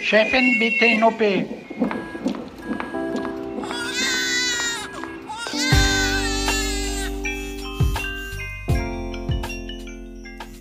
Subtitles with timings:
[0.00, 1.20] Chefin, bitte in OP.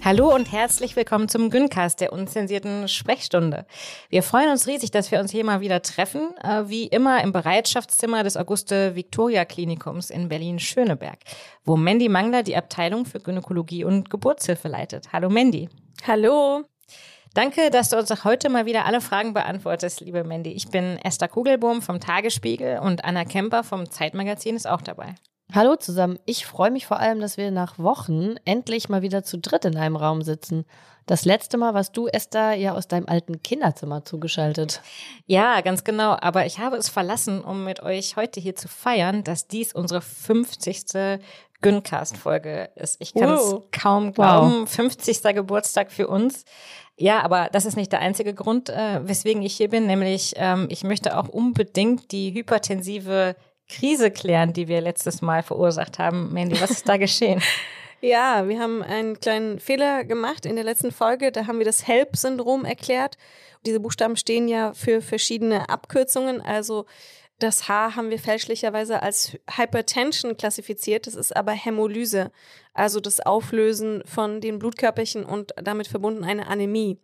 [0.07, 3.65] Hallo und herzlich willkommen zum Güncast der unzensierten Sprechstunde.
[4.07, 7.33] Wir freuen uns riesig, dass wir uns hier mal wieder treffen, äh, wie immer im
[7.33, 11.17] Bereitschaftszimmer des Auguste Victoria Klinikums in Berlin-Schöneberg,
[11.65, 15.11] wo Mandy Mangler die Abteilung für Gynäkologie und Geburtshilfe leitet.
[15.11, 15.67] Hallo Mandy.
[16.07, 16.63] Hallo.
[17.33, 20.53] Danke, dass du uns auch heute mal wieder alle Fragen beantwortest, liebe Mandy.
[20.53, 25.15] Ich bin Esther Kugelbohm vom Tagesspiegel und Anna Kemper vom Zeitmagazin ist auch dabei.
[25.53, 26.19] Hallo zusammen.
[26.25, 29.77] Ich freue mich vor allem, dass wir nach Wochen endlich mal wieder zu dritt in
[29.77, 30.65] einem Raum sitzen.
[31.05, 34.81] Das letzte Mal warst du, Esther, ja aus deinem alten Kinderzimmer zugeschaltet.
[35.25, 36.17] Ja, ganz genau.
[36.19, 40.01] Aber ich habe es verlassen, um mit euch heute hier zu feiern, dass dies unsere
[40.01, 41.19] 50.
[41.61, 43.01] Güncast-Folge ist.
[43.01, 44.61] Ich kann es kaum glauben.
[44.61, 44.69] Wow.
[44.69, 45.23] 50.
[45.33, 46.43] Geburtstag für uns.
[46.97, 49.87] Ja, aber das ist nicht der einzige Grund, äh, weswegen ich hier bin.
[49.87, 53.35] Nämlich, ähm, ich möchte auch unbedingt die hypertensive
[53.69, 56.33] Krise klären, die wir letztes Mal verursacht haben.
[56.33, 57.41] Mandy, was ist da geschehen?
[57.99, 61.31] Ja, wir haben einen kleinen Fehler gemacht in der letzten Folge.
[61.31, 63.17] Da haben wir das HELP-Syndrom erklärt.
[63.65, 66.39] Diese Buchstaben stehen ja für verschiedene Abkürzungen.
[66.39, 66.85] Also
[67.39, 71.07] das H haben wir fälschlicherweise als Hypertension klassifiziert.
[71.07, 72.31] Das ist aber Hämolyse,
[72.73, 76.99] also das Auflösen von den Blutkörperchen und damit verbunden eine Anämie.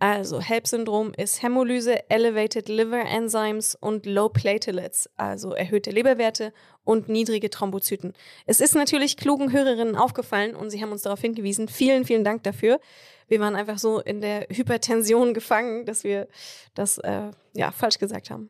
[0.00, 7.50] Also HELP-Syndrom ist Hämolyse, Elevated Liver Enzymes und Low Platelets, also erhöhte Leberwerte und niedrige
[7.50, 8.14] Thrombozyten.
[8.46, 11.68] Es ist natürlich klugen Hörerinnen aufgefallen und sie haben uns darauf hingewiesen.
[11.68, 12.80] Vielen, vielen Dank dafür.
[13.28, 16.28] Wir waren einfach so in der Hypertension gefangen, dass wir
[16.74, 18.48] das äh, ja falsch gesagt haben.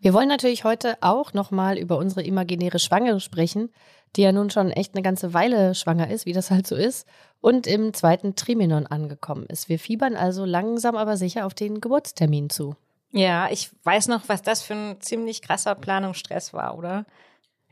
[0.00, 3.70] Wir wollen natürlich heute auch nochmal über unsere imaginäre Schwangere sprechen,
[4.16, 7.06] die ja nun schon echt eine ganze Weile schwanger ist, wie das halt so ist,
[7.40, 9.68] und im zweiten Trimenon angekommen ist.
[9.68, 12.76] Wir fiebern also langsam aber sicher auf den Geburtstermin zu.
[13.12, 17.06] Ja, ich weiß noch, was das für ein ziemlich krasser Planungsstress war, oder?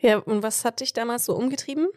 [0.00, 1.88] Ja, und was hat dich damals so umgetrieben?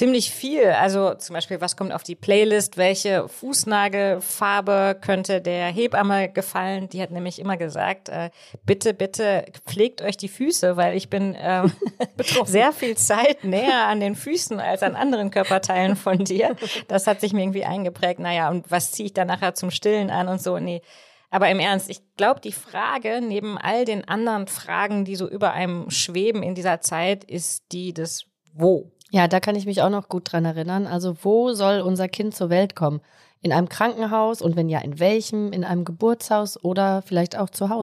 [0.00, 0.64] Ziemlich viel.
[0.64, 2.78] Also zum Beispiel, was kommt auf die Playlist?
[2.78, 6.88] Welche Fußnagelfarbe könnte der Hebamme gefallen?
[6.88, 8.30] Die hat nämlich immer gesagt, äh,
[8.64, 11.70] bitte, bitte pflegt euch die Füße, weil ich bin ähm,
[12.46, 16.56] sehr viel Zeit näher an den Füßen als an anderen Körperteilen von dir.
[16.88, 18.20] Das hat sich mir irgendwie eingeprägt.
[18.20, 20.58] Naja, und was ziehe ich dann nachher zum Stillen an und so?
[20.58, 20.80] Nee.
[21.28, 25.52] Aber im Ernst, ich glaube, die Frage neben all den anderen Fragen, die so über
[25.52, 28.24] einem schweben in dieser Zeit, ist die des
[28.54, 28.90] Wo.
[29.12, 30.86] Ja, da kann ich mich auch noch gut dran erinnern.
[30.86, 33.00] Also wo soll unser Kind zur Welt kommen?
[33.42, 35.52] In einem Krankenhaus und wenn ja, in welchem?
[35.52, 37.82] In einem Geburtshaus oder vielleicht auch zu Hause?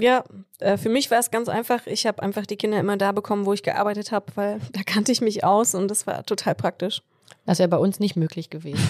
[0.00, 0.24] Ja,
[0.60, 1.86] äh, für mich war es ganz einfach.
[1.86, 5.12] Ich habe einfach die Kinder immer da bekommen, wo ich gearbeitet habe, weil da kannte
[5.12, 7.02] ich mich aus und das war total praktisch.
[7.46, 8.78] Das wäre bei uns nicht möglich gewesen.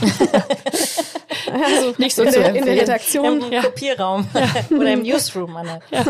[1.50, 3.42] Also nicht so in, zu der, in der Redaktion.
[3.42, 3.62] Im ja.
[3.62, 4.48] Kopierraum ja.
[4.76, 5.56] oder im Newsroom.
[5.56, 5.80] Anne.
[5.90, 6.04] Ja.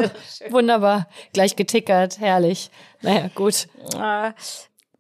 [0.51, 1.09] Wunderbar.
[1.33, 2.19] Gleich getickert.
[2.19, 2.71] Herrlich.
[3.03, 3.69] Naja, gut.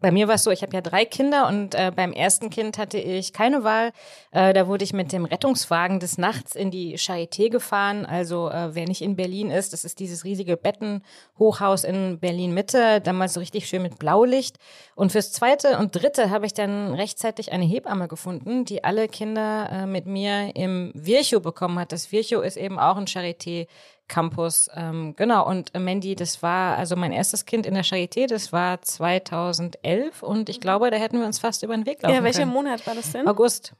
[0.00, 2.78] Bei mir war es so, ich habe ja drei Kinder und äh, beim ersten Kind
[2.78, 3.90] hatte ich keine Wahl.
[4.30, 8.06] Äh, da wurde ich mit dem Rettungswagen des Nachts in die Charité gefahren.
[8.06, 13.00] Also äh, wer nicht in Berlin ist, das ist dieses riesige Bettenhochhaus in Berlin Mitte,
[13.00, 14.58] damals so richtig schön mit Blaulicht.
[14.94, 19.68] Und fürs zweite und dritte habe ich dann rechtzeitig eine Hebamme gefunden, die alle Kinder
[19.72, 21.90] äh, mit mir im Virchow bekommen hat.
[21.90, 23.66] Das Virchow ist eben auch ein Charité
[24.08, 24.68] Campus.
[24.74, 28.52] Ähm, genau, und äh, Mandy, das war also mein erstes Kind in der Charité, das
[28.52, 32.24] war 2011 und ich glaube, da hätten wir uns fast über den Weg laufen Ja,
[32.24, 32.52] welcher können.
[32.52, 33.28] Monat war das denn?
[33.28, 33.74] August.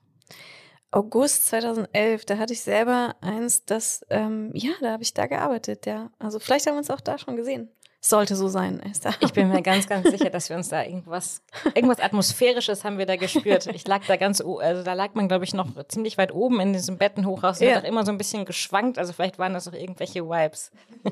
[0.90, 5.84] August 2011, da hatte ich selber eins, das, ähm, ja, da habe ich da gearbeitet,
[5.84, 6.10] ja.
[6.18, 7.70] Also vielleicht haben wir uns auch da schon gesehen.
[8.00, 9.12] Sollte so sein, Esther.
[9.20, 11.42] Ich bin mir ganz, ganz sicher, dass wir uns da irgendwas,
[11.74, 13.66] irgendwas Atmosphärisches haben wir da gespürt.
[13.66, 16.72] Ich lag da ganz, also da lag man, glaube ich, noch ziemlich weit oben in
[16.72, 17.58] diesem Bettenhochhaus.
[17.58, 17.74] Ja.
[17.74, 18.98] Hat auch immer so ein bisschen geschwankt.
[18.98, 20.70] Also vielleicht waren das auch irgendwelche Vibes.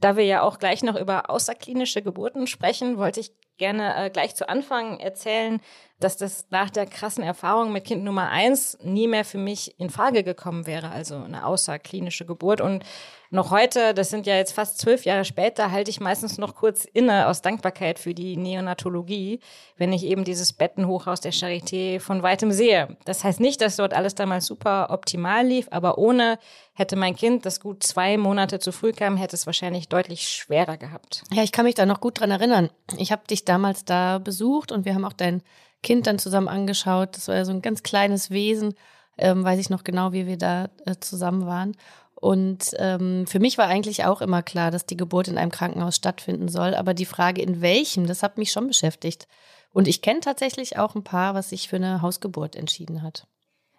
[0.00, 4.34] Da wir ja auch gleich noch über außerklinische Geburten sprechen, wollte ich gerne äh, gleich
[4.34, 5.60] zu Anfang erzählen,
[6.00, 9.90] dass das nach der krassen Erfahrung mit Kind Nummer eins nie mehr für mich in
[9.90, 12.60] Frage gekommen wäre, also eine außerklinische Geburt.
[12.60, 12.84] Und
[13.30, 16.84] noch heute, das sind ja jetzt fast zwölf Jahre später, halte ich meistens noch kurz
[16.84, 19.40] inne aus Dankbarkeit für die Neonatologie,
[19.76, 22.96] wenn ich eben dieses Bettenhochhaus der Charité von weitem sehe.
[23.04, 26.38] Das heißt nicht, dass dort alles damals super optimal lief, aber ohne
[26.72, 30.76] hätte mein Kind, das gut zwei Monate zu früh kam, hätte es wahrscheinlich deutlich schwerer
[30.76, 31.24] gehabt.
[31.32, 32.70] Ja, ich kann mich da noch gut dran erinnern.
[32.96, 35.42] Ich habe dich damals da besucht und wir haben auch dein
[35.82, 37.16] Kind dann zusammen angeschaut.
[37.16, 38.74] Das war ja so ein ganz kleines Wesen.
[39.16, 41.76] Ähm, weiß ich noch genau, wie wir da äh, zusammen waren.
[42.14, 45.96] Und ähm, für mich war eigentlich auch immer klar, dass die Geburt in einem Krankenhaus
[45.96, 46.74] stattfinden soll.
[46.74, 49.28] Aber die Frage, in welchem, das hat mich schon beschäftigt.
[49.72, 53.26] Und ich kenne tatsächlich auch ein paar, was sich für eine Hausgeburt entschieden hat.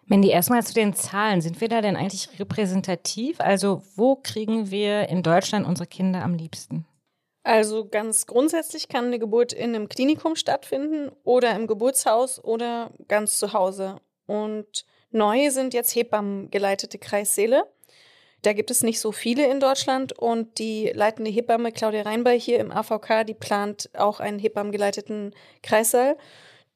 [0.06, 1.40] Mandy, erstmal zu den Zahlen.
[1.40, 3.40] Sind wir da denn eigentlich repräsentativ?
[3.40, 6.86] Also wo kriegen wir in Deutschland unsere Kinder am liebsten?
[7.42, 13.38] Also ganz grundsätzlich kann eine Geburt in einem Klinikum stattfinden oder im Geburtshaus oder ganz
[13.38, 13.96] zu Hause.
[14.26, 17.64] Und neu sind jetzt Hebammengeleitete Kreissäle.
[18.42, 22.58] Da gibt es nicht so viele in Deutschland und die leitende Hebamme Claudia Reinbay hier
[22.58, 26.16] im AVK, die plant auch einen Hebammengeleiteten Kreissaal.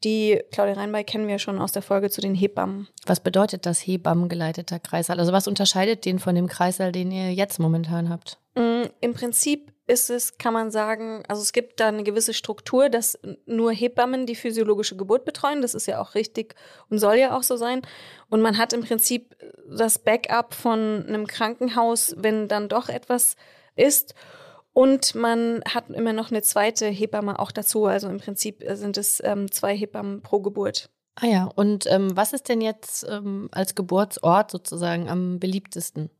[0.02, 2.88] Die Claudia Reinbay kennen wir schon aus der Folge zu den Hebammen.
[3.06, 5.18] Was bedeutet das Hebammengeleiteter Kreissaal?
[5.18, 8.38] Also was unterscheidet den von dem Kreissaal, den ihr jetzt momentan habt?
[8.54, 12.88] Mm, Im Prinzip ist es, kann man sagen, also es gibt da eine gewisse Struktur,
[12.88, 15.60] dass nur Hebammen die physiologische Geburt betreuen.
[15.60, 16.54] Das ist ja auch richtig
[16.88, 17.82] und soll ja auch so sein.
[18.30, 19.36] Und man hat im Prinzip
[19.68, 23.36] das Backup von einem Krankenhaus, wenn dann doch etwas
[23.76, 24.14] ist.
[24.72, 27.84] Und man hat immer noch eine zweite Hebamme auch dazu.
[27.84, 30.88] Also im Prinzip sind es ähm, zwei Hebammen pro Geburt.
[31.16, 36.10] Ah ja, und ähm, was ist denn jetzt ähm, als Geburtsort sozusagen am beliebtesten?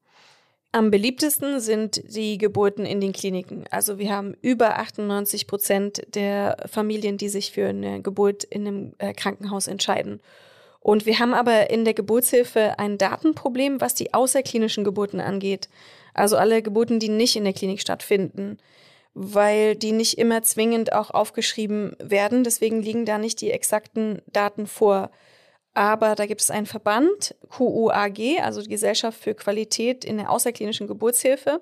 [0.75, 3.63] Am beliebtesten sind die Geburten in den Kliniken.
[3.71, 8.93] Also wir haben über 98 Prozent der Familien, die sich für eine Geburt in einem
[8.99, 10.21] äh, Krankenhaus entscheiden.
[10.81, 15.69] Und wir haben aber in der Geburtshilfe ein Datenproblem, was die außerklinischen Geburten angeht.
[16.13, 18.59] Also alle Geburten, die nicht in der Klinik stattfinden,
[19.15, 22.43] weil die nicht immer zwingend auch aufgeschrieben werden.
[22.43, 25.13] Deswegen liegen da nicht die exakten Daten vor.
[25.75, 30.87] Aber da gibt es einen Verband, QUAG, also die Gesellschaft für Qualität in der außerklinischen
[30.87, 31.61] Geburtshilfe.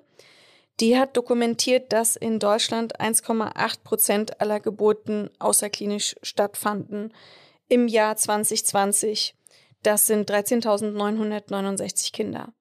[0.79, 7.11] Die hat dokumentiert, dass in Deutschland 1,8 Prozent aller Geburten außerklinisch stattfanden
[7.67, 9.35] im Jahr 2020.
[9.81, 12.53] Das sind 13.969 Kinder.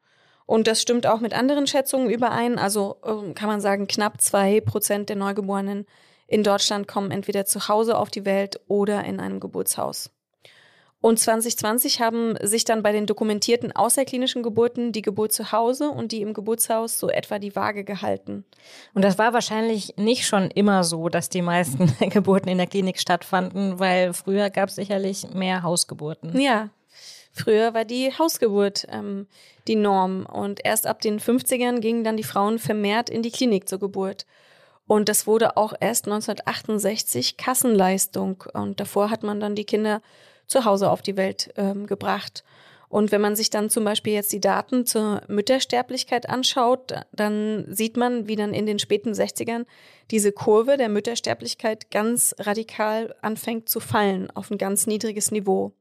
[0.46, 2.58] Und das stimmt auch mit anderen Schätzungen überein.
[2.58, 5.86] Also ähm, kann man sagen, knapp zwei Prozent der Neugeborenen
[6.26, 10.10] in Deutschland kommen entweder zu Hause auf die Welt oder in einem Geburtshaus.
[11.02, 16.12] Und 2020 haben sich dann bei den dokumentierten außerklinischen Geburten die Geburt zu Hause und
[16.12, 18.44] die im Geburtshaus so etwa die Waage gehalten.
[18.94, 23.00] Und das war wahrscheinlich nicht schon immer so, dass die meisten Geburten in der Klinik
[23.00, 26.38] stattfanden, weil früher gab es sicherlich mehr Hausgeburten.
[26.38, 26.70] Ja,
[27.32, 29.26] früher war die Hausgeburt ähm,
[29.66, 33.68] die Norm und erst ab den 50ern gingen dann die Frauen vermehrt in die Klinik
[33.68, 34.24] zur Geburt.
[34.86, 40.00] Und das wurde auch erst 1968 Kassenleistung und davor hat man dann die Kinder
[40.52, 42.44] zu Hause auf die Welt ähm, gebracht.
[42.88, 47.96] Und wenn man sich dann zum Beispiel jetzt die Daten zur Müttersterblichkeit anschaut, dann sieht
[47.96, 49.64] man, wie dann in den späten 60ern
[50.10, 55.72] diese Kurve der Müttersterblichkeit ganz radikal anfängt zu fallen auf ein ganz niedriges Niveau.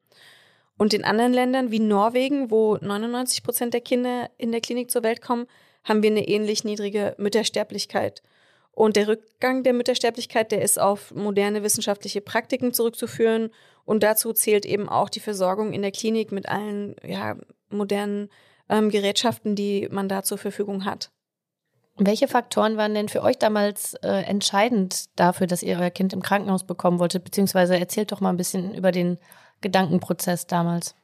[0.77, 5.03] Und in anderen Ländern wie Norwegen, wo 99 Prozent der Kinder in der Klinik zur
[5.03, 5.47] Welt kommen,
[5.83, 8.23] haben wir eine ähnlich niedrige Müttersterblichkeit.
[8.71, 13.51] Und der Rückgang der Müttersterblichkeit, der ist auf moderne wissenschaftliche Praktiken zurückzuführen
[13.85, 17.35] und dazu zählt eben auch die Versorgung in der Klinik mit allen ja,
[17.69, 18.29] modernen
[18.69, 21.11] ähm, Gerätschaften, die man da zur Verfügung hat.
[21.97, 26.21] Welche Faktoren waren denn für euch damals äh, entscheidend dafür, dass ihr euer Kind im
[26.21, 27.23] Krankenhaus bekommen wolltet?
[27.23, 29.19] Beziehungsweise erzählt doch mal ein bisschen über den
[29.61, 30.95] Gedankenprozess damals.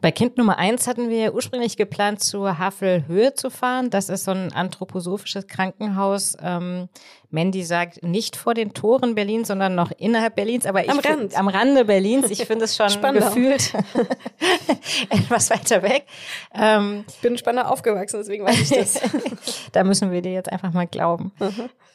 [0.00, 3.90] Bei Kind Nummer eins hatten wir ursprünglich geplant, zur Havelhöhe zu fahren.
[3.90, 6.36] Das ist so ein anthroposophisches Krankenhaus.
[6.40, 6.88] Ähm,
[7.30, 10.66] Mandy sagt, nicht vor den Toren Berlins, sondern noch innerhalb Berlins.
[10.66, 11.36] Aber am, ich Rand.
[11.36, 12.30] am Rande Berlins.
[12.30, 13.26] Ich finde es schon Spandau.
[13.26, 13.72] gefühlt
[15.10, 16.06] etwas weiter weg.
[16.54, 19.00] Ähm, ich bin in Spandau aufgewachsen, deswegen weiß ich das.
[19.72, 21.32] da müssen wir dir jetzt einfach mal glauben.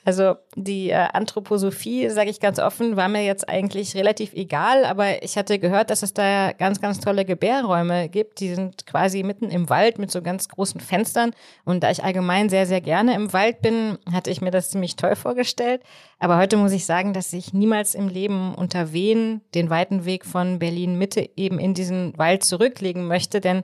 [0.06, 5.24] Also die äh, Anthroposophie, sage ich ganz offen, war mir jetzt eigentlich relativ egal, aber
[5.24, 8.40] ich hatte gehört, dass es da ganz, ganz tolle Gebärräume gibt.
[8.40, 11.32] Die sind quasi mitten im Wald mit so ganz großen Fenstern.
[11.66, 14.96] Und da ich allgemein sehr, sehr gerne im Wald bin, hatte ich mir das ziemlich
[14.96, 15.82] toll vorgestellt.
[16.20, 20.24] Aber heute muss ich sagen, dass ich niemals im Leben unter Wien den weiten Weg
[20.24, 23.64] von Berlin Mitte eben in diesen Wald zurücklegen möchte, denn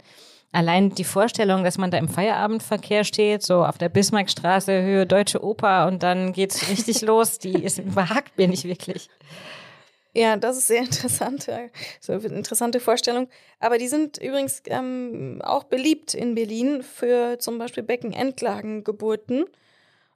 [0.51, 5.44] allein die Vorstellung, dass man da im Feierabendverkehr steht, so auf der Bismarckstraße, Höhe Deutsche
[5.44, 9.08] Oper und dann geht's richtig los, die ist überhackt mir nicht wirklich.
[10.13, 11.48] Ja, das ist sehr interessant.
[12.00, 13.30] So eine interessante Vorstellung.
[13.60, 19.46] Aber die sind übrigens ähm, auch beliebt in Berlin für zum Beispiel Beckenendlagengeburten.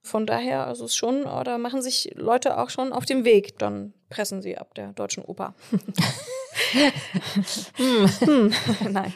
[0.05, 3.91] Von daher, also es schon, oder machen sich Leute auch schon auf dem Weg, dann
[4.09, 5.55] pressen sie ab der Deutschen Oper.
[7.75, 8.07] hm.
[8.19, 8.53] Hm.
[8.91, 9.13] Nein.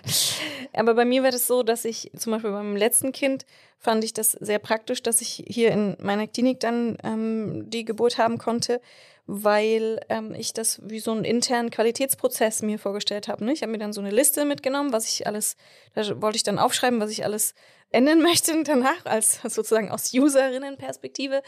[0.73, 3.45] Aber bei mir war das so, dass ich zum Beispiel beim letzten Kind
[3.77, 8.17] fand ich das sehr praktisch, dass ich hier in meiner Klinik dann ähm, die Geburt
[8.17, 8.81] haben konnte,
[9.27, 13.45] weil ähm, ich das wie so einen internen Qualitätsprozess mir vorgestellt habe.
[13.45, 13.53] Ne?
[13.53, 15.55] Ich habe mir dann so eine Liste mitgenommen, was ich alles,
[15.93, 17.53] da wollte ich dann aufschreiben, was ich alles
[17.91, 21.41] ändern möchte danach, als sozusagen aus Userinnenperspektive.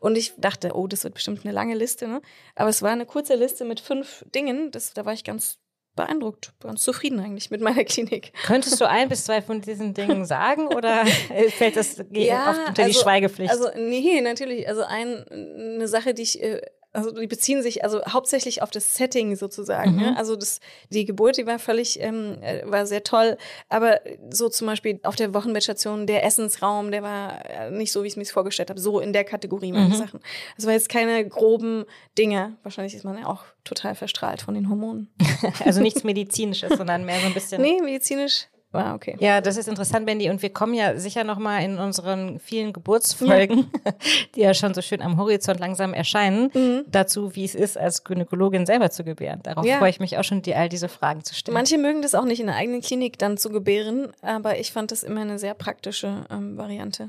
[0.00, 2.08] Und ich dachte, oh, das wird bestimmt eine lange Liste.
[2.08, 2.22] Ne?
[2.54, 4.70] Aber es war eine kurze Liste mit fünf Dingen.
[4.70, 5.58] Das, da war ich ganz
[5.98, 8.32] beeindruckt, ganz zufrieden eigentlich mit meiner Klinik.
[8.46, 11.04] Könntest du ein bis zwei von diesen Dingen sagen oder
[11.56, 13.50] fällt das ja, unter also, die Schweigepflicht?
[13.50, 14.68] Also nee, natürlich.
[14.68, 16.60] Also ein, eine Sache, die ich äh,
[16.98, 19.92] also die beziehen sich also hauptsächlich auf das Setting sozusagen.
[19.92, 20.00] Mhm.
[20.00, 20.16] Ne?
[20.16, 23.36] Also das, die Geburt, die war völlig, ähm, äh, war sehr toll.
[23.68, 24.00] Aber
[24.30, 28.14] so zum Beispiel auf der Wochenbettstation, der Essensraum, der war äh, nicht so, wie ich
[28.14, 28.80] es mir vorgestellt habe.
[28.80, 29.94] So in der Kategorie meine mhm.
[29.94, 30.20] Sachen.
[30.56, 31.84] Das war jetzt keine groben
[32.16, 32.56] Dinge.
[32.62, 35.08] Wahrscheinlich ist man ja auch total verstrahlt von den Hormonen.
[35.64, 37.62] also nichts Medizinisches, sondern mehr so ein bisschen.
[37.62, 39.16] Nee, medizinisch Ah, okay.
[39.18, 40.28] Ja, das ist interessant, Bendy.
[40.28, 43.92] Und wir kommen ja sicher nochmal in unseren vielen Geburtsfolgen, ja.
[44.34, 46.84] die ja schon so schön am Horizont langsam erscheinen, mhm.
[46.86, 49.40] dazu, wie es ist, als Gynäkologin selber zu gebären.
[49.42, 49.78] Darauf ja.
[49.78, 51.54] freue ich mich auch schon, dir all diese Fragen zu stellen.
[51.54, 54.90] Manche mögen das auch nicht in der eigenen Klinik dann zu gebären, aber ich fand
[54.92, 57.08] das immer eine sehr praktische ähm, Variante.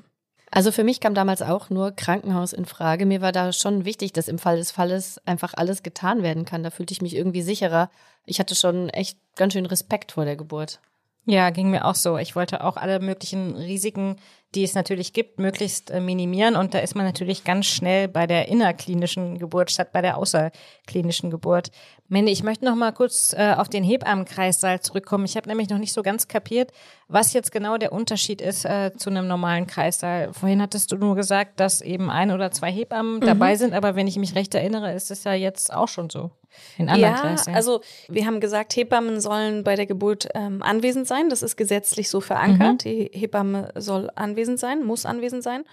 [0.51, 3.05] Also für mich kam damals auch nur Krankenhaus in Frage.
[3.05, 6.63] Mir war da schon wichtig, dass im Fall des Falles einfach alles getan werden kann.
[6.63, 7.91] Da fühlte ich mich irgendwie sicherer.
[8.25, 10.79] Ich hatte schon echt ganz schön Respekt vor der Geburt.
[11.29, 12.17] Ja, ging mir auch so.
[12.17, 14.15] Ich wollte auch alle möglichen Risiken,
[14.55, 16.55] die es natürlich gibt, möglichst äh, minimieren.
[16.55, 21.29] Und da ist man natürlich ganz schnell bei der innerklinischen Geburt statt bei der außerklinischen
[21.29, 21.69] Geburt.
[22.07, 25.25] Mandy, ich möchte noch mal kurz äh, auf den Hebammenkreissaal zurückkommen.
[25.25, 26.71] Ich habe nämlich noch nicht so ganz kapiert,
[27.07, 30.33] was jetzt genau der Unterschied ist äh, zu einem normalen Kreissaal.
[30.33, 33.21] Vorhin hattest du nur gesagt, dass eben ein oder zwei Hebammen mhm.
[33.21, 36.31] dabei sind, aber wenn ich mich recht erinnere, ist es ja jetzt auch schon so.
[36.77, 37.55] In anderen ja, Kreisen.
[37.55, 41.29] also wir haben gesagt, Hebammen sollen bei der Geburt ähm, anwesend sein.
[41.29, 42.73] Das ist gesetzlich so verankert.
[42.85, 42.89] Mhm.
[42.89, 45.63] Die Hebamme soll anwesend sein, muss anwesend sein.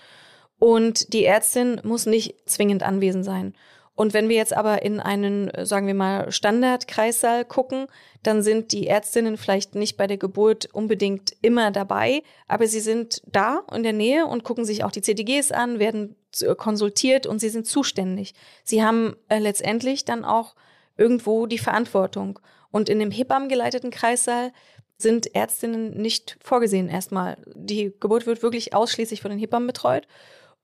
[0.59, 3.54] Und die Ärztin muss nicht zwingend anwesend sein.
[3.97, 7.87] Und wenn wir jetzt aber in einen, sagen wir mal, Standardkreissaal gucken,
[8.23, 13.23] dann sind die Ärztinnen vielleicht nicht bei der Geburt unbedingt immer dabei, aber sie sind
[13.26, 16.14] da in der Nähe und gucken sich auch die CTGs an, werden
[16.57, 18.35] konsultiert und sie sind zuständig.
[18.64, 20.55] Sie haben äh, letztendlich dann auch
[20.97, 22.38] irgendwo die Verantwortung.
[22.71, 24.52] Und in dem Hebammengeleiteten Kreissaal
[24.99, 27.37] sind Ärztinnen nicht vorgesehen erstmal.
[27.55, 30.07] Die Geburt wird wirklich ausschließlich von den Hebammen betreut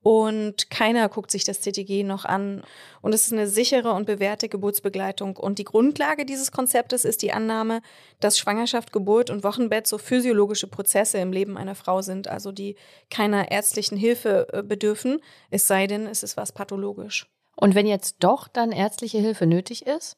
[0.03, 2.63] und keiner guckt sich das CTG noch an.
[3.03, 5.37] Und es ist eine sichere und bewährte Geburtsbegleitung.
[5.37, 7.83] Und die Grundlage dieses Konzeptes ist die Annahme,
[8.19, 12.77] dass Schwangerschaft, Geburt und Wochenbett so physiologische Prozesse im Leben einer Frau sind, also die
[13.11, 17.29] keiner ärztlichen Hilfe äh, bedürfen, es sei denn, es ist was pathologisch.
[17.55, 20.17] Und wenn jetzt doch dann ärztliche Hilfe nötig ist?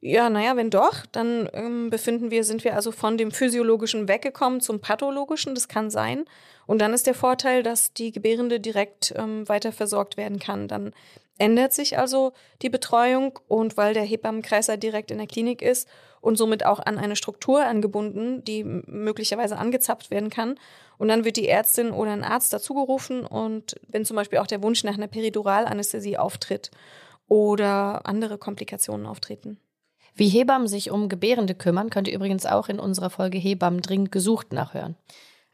[0.00, 4.60] Ja, naja, wenn doch, dann ähm, befinden wir, sind wir also von dem Physiologischen weggekommen
[4.60, 6.26] zum Pathologischen, das kann sein.
[6.66, 10.68] Und dann ist der Vorteil, dass die Gebärende direkt ähm, weiter versorgt werden kann.
[10.68, 10.92] Dann
[11.38, 15.88] ändert sich also die Betreuung und weil der Hebammenkreiser direkt in der Klinik ist
[16.20, 20.58] und somit auch an eine Struktur angebunden, die möglicherweise angezapft werden kann.
[20.96, 24.62] Und dann wird die Ärztin oder ein Arzt dazugerufen und wenn zum Beispiel auch der
[24.62, 26.70] Wunsch nach einer Periduralanästhesie auftritt
[27.28, 29.58] oder andere Komplikationen auftreten.
[30.14, 34.12] Wie Hebammen sich um Gebärende kümmern, könnt ihr übrigens auch in unserer Folge Hebammen dringend
[34.12, 34.96] gesucht nachhören.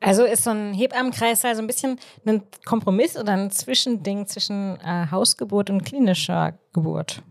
[0.01, 5.07] Also ist so ein Hebammenkreis also ein bisschen ein Kompromiss oder ein Zwischending zwischen äh,
[5.11, 7.23] Hausgeburt und klinischer Geburt?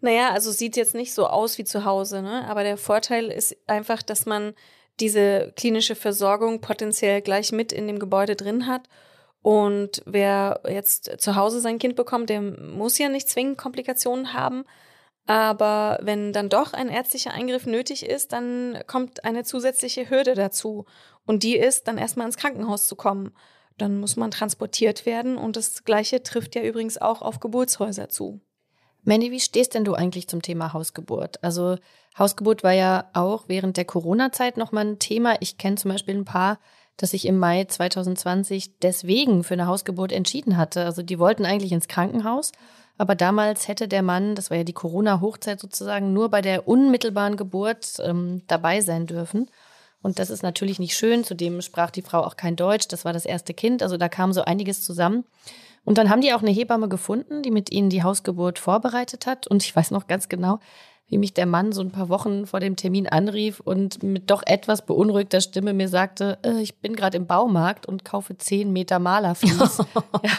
[0.00, 2.46] Naja, also sieht jetzt nicht so aus wie zu Hause, ne?
[2.48, 4.54] aber der Vorteil ist einfach, dass man
[5.00, 8.88] diese klinische Versorgung potenziell gleich mit in dem Gebäude drin hat.
[9.42, 14.64] Und wer jetzt zu Hause sein Kind bekommt, der muss ja nicht zwingend Komplikationen haben.
[15.26, 20.86] Aber wenn dann doch ein ärztlicher Eingriff nötig ist, dann kommt eine zusätzliche Hürde dazu.
[21.26, 23.32] Und die ist, dann erstmal ins Krankenhaus zu kommen.
[23.76, 25.36] Dann muss man transportiert werden.
[25.36, 28.40] Und das Gleiche trifft ja übrigens auch auf Geburtshäuser zu.
[29.02, 31.42] Mandy, wie stehst denn du eigentlich zum Thema Hausgeburt?
[31.42, 31.76] Also
[32.18, 35.36] Hausgeburt war ja auch während der Corona-Zeit nochmal ein Thema.
[35.40, 36.58] Ich kenne zum Beispiel ein paar,
[36.96, 40.84] dass sich im Mai 2020 deswegen für eine Hausgeburt entschieden hatte.
[40.84, 42.52] Also die wollten eigentlich ins Krankenhaus
[42.98, 47.36] aber damals hätte der Mann, das war ja die Corona-Hochzeit sozusagen, nur bei der unmittelbaren
[47.36, 49.50] Geburt ähm, dabei sein dürfen.
[50.02, 51.24] Und das ist natürlich nicht schön.
[51.24, 52.88] Zudem sprach die Frau auch kein Deutsch.
[52.88, 53.82] Das war das erste Kind.
[53.82, 55.24] Also da kam so einiges zusammen.
[55.84, 59.46] Und dann haben die auch eine Hebamme gefunden, die mit ihnen die Hausgeburt vorbereitet hat.
[59.46, 60.60] Und ich weiß noch ganz genau,
[61.08, 64.42] wie mich der Mann so ein paar Wochen vor dem Termin anrief und mit doch
[64.44, 68.98] etwas beunruhigter Stimme mir sagte, äh, ich bin gerade im Baumarkt und kaufe zehn Meter
[68.98, 69.78] Malerflies.
[70.24, 70.32] ja.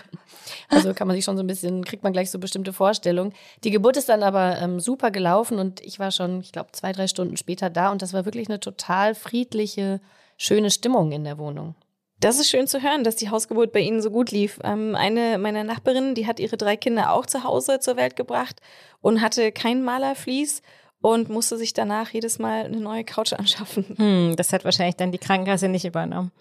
[0.69, 3.33] Also kann man sich schon so ein bisschen, kriegt man gleich so bestimmte Vorstellungen.
[3.63, 6.91] Die Geburt ist dann aber ähm, super gelaufen und ich war schon, ich glaube, zwei,
[6.91, 10.01] drei Stunden später da und das war wirklich eine total friedliche,
[10.37, 11.75] schöne Stimmung in der Wohnung.
[12.19, 14.59] Das ist schön zu hören, dass die Hausgeburt bei Ihnen so gut lief.
[14.63, 18.59] Ähm, eine meiner Nachbarinnen, die hat ihre drei Kinder auch zu Hause zur Welt gebracht
[19.01, 20.63] und hatte kein Malerflies
[21.07, 23.85] und musste sich danach jedes Mal eine neue Couch anschaffen.
[23.95, 26.33] Hm, das hat wahrscheinlich dann die Krankenkasse nicht übernommen.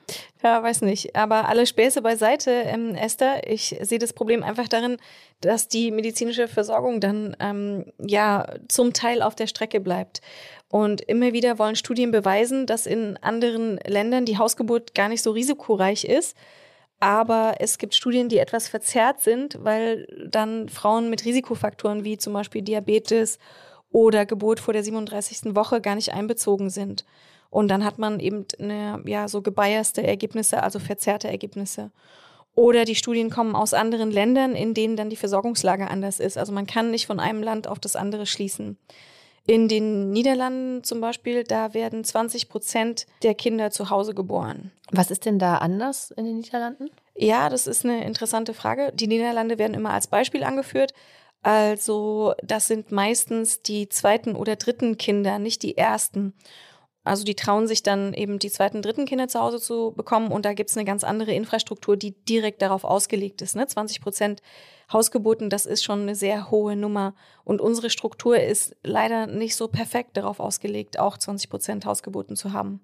[0.43, 1.15] Ja, weiß nicht.
[1.15, 4.97] Aber alle Späße beiseite, ähm, Esther, ich sehe das Problem einfach darin,
[5.41, 10.21] dass die medizinische Versorgung dann ähm, ja zum Teil auf der Strecke bleibt.
[10.69, 15.31] Und immer wieder wollen Studien beweisen, dass in anderen Ländern die Hausgeburt gar nicht so
[15.31, 16.37] risikoreich ist.
[16.99, 22.33] Aber es gibt Studien, die etwas verzerrt sind, weil dann Frauen mit Risikofaktoren wie zum
[22.33, 23.39] Beispiel Diabetes
[23.97, 25.57] oder Geburt vor der 37.
[25.57, 27.07] Woche gar nicht einbezogen sind.
[27.49, 31.91] Und dann hat man eben eine, ja, so gebiaste Ergebnisse, also verzerrte Ergebnisse.
[32.55, 36.37] Oder die Studien kommen aus anderen Ländern, in denen dann die Versorgungslage anders ist.
[36.37, 38.77] Also man kann nicht von einem Land auf das andere schließen.
[39.47, 44.73] In den Niederlanden zum Beispiel, da werden 20 Prozent der Kinder zu Hause geboren.
[44.91, 46.91] Was ist denn da anders in den Niederlanden?
[47.15, 48.93] Ja, das ist eine interessante Frage.
[48.93, 50.93] Die Niederlande werden immer als Beispiel angeführt.
[51.43, 56.35] Also das sind meistens die zweiten oder dritten Kinder, nicht die ersten.
[57.07, 60.45] Also die trauen sich dann eben die zweiten, dritten Kinder zu Hause zu bekommen und
[60.45, 63.55] da gibt es eine ganz andere Infrastruktur, die direkt darauf ausgelegt ist.
[63.55, 63.65] Ne?
[63.65, 64.43] 20 Prozent
[64.93, 67.15] Hausgeburten, das ist schon eine sehr hohe Nummer.
[67.45, 72.53] Und unsere Struktur ist leider nicht so perfekt darauf ausgelegt, auch 20 Prozent Hausgeburten zu
[72.53, 72.81] haben.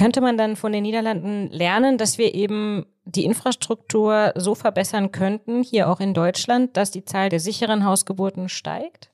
[0.00, 5.62] Könnte man dann von den Niederlanden lernen, dass wir eben die Infrastruktur so verbessern könnten,
[5.62, 9.10] hier auch in Deutschland, dass die Zahl der sicheren Hausgeburten steigt?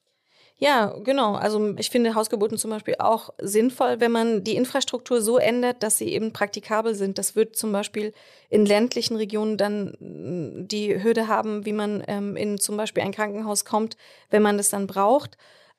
[0.58, 1.34] Ja, genau.
[1.34, 5.98] Also ich finde Hausgeburten zum Beispiel auch sinnvoll, wenn man die Infrastruktur so ändert, dass
[5.98, 7.18] sie eben praktikabel sind.
[7.18, 8.14] Das wird zum Beispiel
[8.48, 13.10] in ländlichen Regionen dann mm, die Hürde haben, wie man ähm, in zum Beispiel ein
[13.10, 13.96] Krankenhaus kommt,
[14.30, 15.36] wenn man das dann braucht.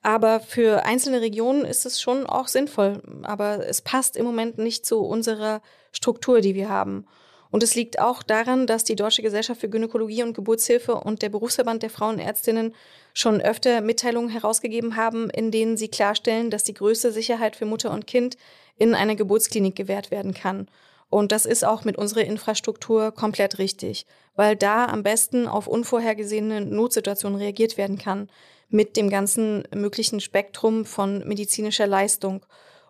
[0.07, 3.01] Aber für einzelne Regionen ist es schon auch sinnvoll.
[3.23, 7.05] Aber es passt im Moment nicht zu unserer Struktur, die wir haben.
[7.51, 11.27] Und es liegt auch daran, dass die Deutsche Gesellschaft für Gynäkologie und Geburtshilfe und der
[11.27, 12.73] Berufsverband der Frauenärztinnen
[13.13, 17.91] schon öfter Mitteilungen herausgegeben haben, in denen sie klarstellen, dass die größte Sicherheit für Mutter
[17.91, 18.37] und Kind
[18.77, 20.69] in einer Geburtsklinik gewährt werden kann.
[21.09, 24.05] Und das ist auch mit unserer Infrastruktur komplett richtig,
[24.37, 28.29] weil da am besten auf unvorhergesehene Notsituationen reagiert werden kann
[28.69, 32.45] mit dem ganzen möglichen Spektrum von medizinischer Leistung.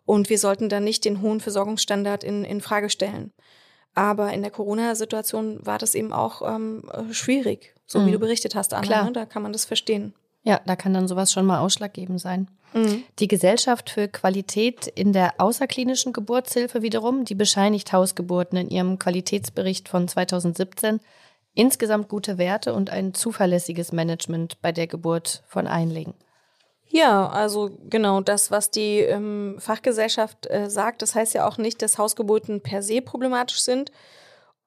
[0.05, 3.33] Und wir sollten dann nicht den hohen Versorgungsstandard in, in Frage stellen.
[3.93, 8.05] Aber in der Corona-Situation war das eben auch ähm, schwierig, so mhm.
[8.05, 8.85] wie du berichtet hast, Anna.
[8.85, 9.05] Klar.
[9.05, 9.11] Ne?
[9.11, 10.13] Da kann man das verstehen.
[10.43, 12.47] Ja, da kann dann sowas schon mal ausschlaggebend sein.
[12.73, 13.03] Mhm.
[13.19, 19.89] Die Gesellschaft für Qualität in der außerklinischen Geburtshilfe wiederum, die bescheinigt Hausgeburten in ihrem Qualitätsbericht
[19.89, 20.99] von 2017
[21.57, 26.13] insgesamt gute Werte und ein zuverlässiges Management bei der Geburt von Einlegen.
[26.89, 31.81] Ja, also genau das, was die ähm, Fachgesellschaft äh, sagt, das heißt ja auch nicht,
[31.81, 33.91] dass Hausgeburten per se problematisch sind.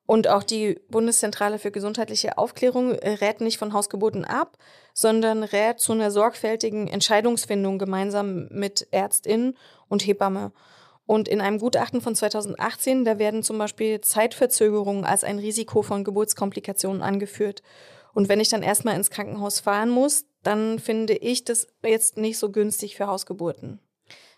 [0.04, 4.58] Und auch die Bundeszentrale für gesundheitliche Aufklärung äh, rät nicht von Hausgeburten ab,
[4.92, 9.54] sondern rät zu einer sorgfältigen Entscheidungsfindung gemeinsam mit Ärztin
[9.88, 10.50] und Hebamme.
[11.10, 16.04] Und in einem Gutachten von 2018, da werden zum Beispiel Zeitverzögerungen als ein Risiko von
[16.04, 17.64] Geburtskomplikationen angeführt.
[18.14, 22.38] Und wenn ich dann erstmal ins Krankenhaus fahren muss, dann finde ich das jetzt nicht
[22.38, 23.80] so günstig für Hausgeburten.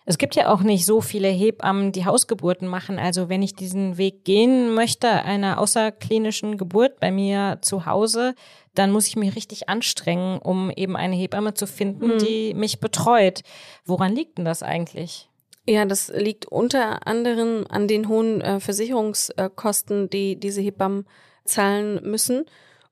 [0.06, 2.98] Es gibt ja auch nicht so viele Hebammen, die Hausgeburten machen.
[2.98, 8.34] Also wenn ich diesen Weg gehen möchte, einer außerklinischen Geburt bei mir zu Hause,
[8.74, 12.18] dann muss ich mich richtig anstrengen, um eben eine Hebamme zu finden, mhm.
[12.18, 13.42] die mich betreut.
[13.84, 15.28] Woran liegt denn das eigentlich?
[15.64, 21.06] Ja, das liegt unter anderem an den hohen äh, Versicherungskosten, die diese Hebammen
[21.44, 22.46] zahlen müssen.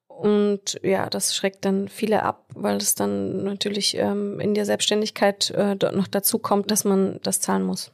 [0.07, 5.51] Und ja, das schreckt dann viele ab, weil es dann natürlich ähm, in der Selbstständigkeit
[5.51, 7.93] äh, noch dazu kommt, dass man das zahlen muss.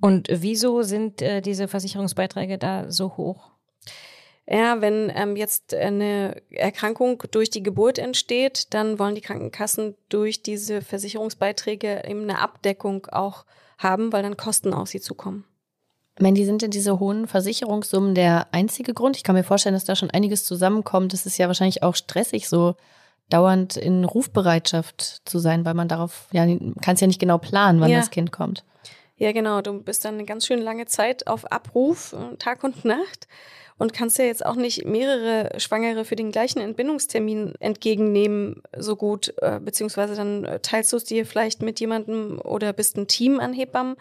[0.00, 3.50] Und wieso sind äh, diese Versicherungsbeiträge da so hoch?
[4.46, 10.42] Ja, wenn ähm, jetzt eine Erkrankung durch die Geburt entsteht, dann wollen die Krankenkassen durch
[10.42, 13.44] diese Versicherungsbeiträge eben eine Abdeckung auch
[13.78, 15.44] haben, weil dann Kosten auf sie zukommen.
[16.20, 19.16] Mandy, sind denn diese hohen Versicherungssummen der einzige Grund?
[19.16, 21.14] Ich kann mir vorstellen, dass da schon einiges zusammenkommt.
[21.14, 22.74] Es ist ja wahrscheinlich auch stressig, so
[23.28, 26.44] dauernd in Rufbereitschaft zu sein, weil man darauf, ja,
[26.82, 27.98] kann es ja nicht genau planen, wann ja.
[27.98, 28.64] das Kind kommt.
[29.18, 29.60] Ja, genau.
[29.60, 33.26] Du bist dann eine ganz schön lange Zeit auf Abruf, äh, Tag und Nacht.
[33.76, 39.32] Und kannst ja jetzt auch nicht mehrere Schwangere für den gleichen Entbindungstermin entgegennehmen, so gut,
[39.40, 43.38] äh, beziehungsweise dann äh, teilst du es dir vielleicht mit jemandem oder bist ein Team
[43.38, 43.96] an Hebammen.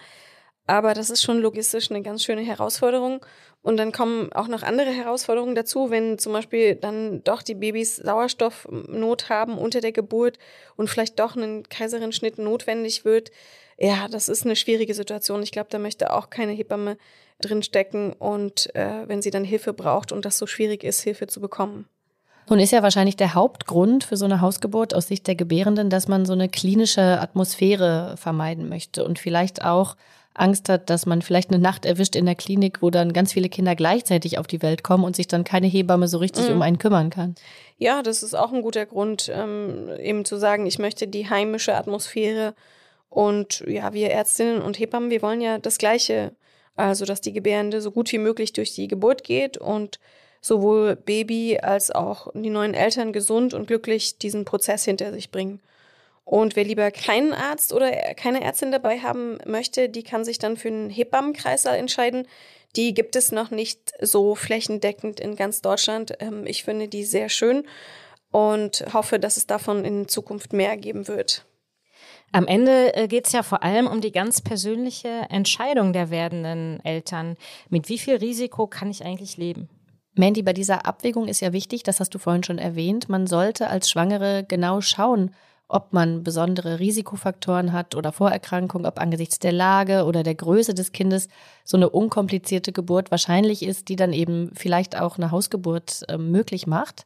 [0.68, 3.26] Aber das ist schon logistisch eine ganz schöne Herausforderung.
[3.62, 7.98] Und dann kommen auch noch andere Herausforderungen dazu, wenn zum Beispiel dann doch die Babys
[7.98, 10.38] Sauerstoffnot haben unter der Geburt
[10.76, 13.32] und vielleicht doch ein Kaiserschnitt notwendig wird.
[13.78, 15.44] Ja, das ist eine schwierige Situation.
[15.44, 16.98] Ich glaube, da möchte auch keine Hebamme
[17.40, 21.40] drinstecken und äh, wenn sie dann Hilfe braucht und das so schwierig ist, Hilfe zu
[21.40, 21.88] bekommen.
[22.50, 26.08] Nun ist ja wahrscheinlich der Hauptgrund für so eine Hausgeburt aus Sicht der Gebärenden, dass
[26.08, 29.96] man so eine klinische Atmosphäre vermeiden möchte und vielleicht auch
[30.34, 33.50] Angst hat, dass man vielleicht eine Nacht erwischt in der Klinik, wo dann ganz viele
[33.50, 36.56] Kinder gleichzeitig auf die Welt kommen und sich dann keine Hebamme so richtig mhm.
[36.56, 37.36] um einen kümmern kann.
[37.78, 41.76] Ja, das ist auch ein guter Grund, ähm, eben zu sagen, ich möchte die heimische
[41.76, 42.54] Atmosphäre
[43.10, 46.36] und ja, wir Ärztinnen und Hebammen, wir wollen ja das Gleiche.
[46.76, 50.00] Also, dass die Gebärende so gut wie möglich durch die Geburt geht und
[50.42, 55.60] sowohl Baby als auch die neuen Eltern gesund und glücklich diesen Prozess hinter sich bringen.
[56.24, 60.58] Und wer lieber keinen Arzt oder keine Ärztin dabei haben möchte, die kann sich dann
[60.58, 62.28] für einen Hebammenkreißsaal entscheiden.
[62.76, 66.14] Die gibt es noch nicht so flächendeckend in ganz Deutschland.
[66.20, 67.64] Ähm, ich finde die sehr schön
[68.30, 71.46] und hoffe, dass es davon in Zukunft mehr geben wird.
[72.32, 76.84] Am Ende äh, geht es ja vor allem um die ganz persönliche Entscheidung der werdenden
[76.84, 77.38] Eltern.
[77.70, 79.70] Mit wie viel Risiko kann ich eigentlich leben?
[80.14, 83.70] Mandy, bei dieser Abwägung ist ja wichtig, das hast du vorhin schon erwähnt, man sollte
[83.70, 85.32] als Schwangere genau schauen,
[85.70, 90.92] ob man besondere Risikofaktoren hat oder Vorerkrankungen, ob angesichts der Lage oder der Größe des
[90.92, 91.28] Kindes
[91.64, 96.68] so eine unkomplizierte Geburt wahrscheinlich ist, die dann eben vielleicht auch eine Hausgeburt äh, möglich
[96.68, 97.06] macht.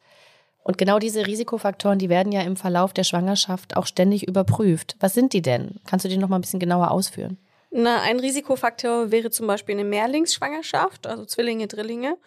[0.63, 4.95] Und genau diese Risikofaktoren, die werden ja im Verlauf der Schwangerschaft auch ständig überprüft.
[4.99, 5.79] Was sind die denn?
[5.87, 7.37] Kannst du die noch mal ein bisschen genauer ausführen?
[7.71, 12.17] Na, ein Risikofaktor wäre zum Beispiel eine Mehrlingsschwangerschaft, also Zwillinge, Drillinge.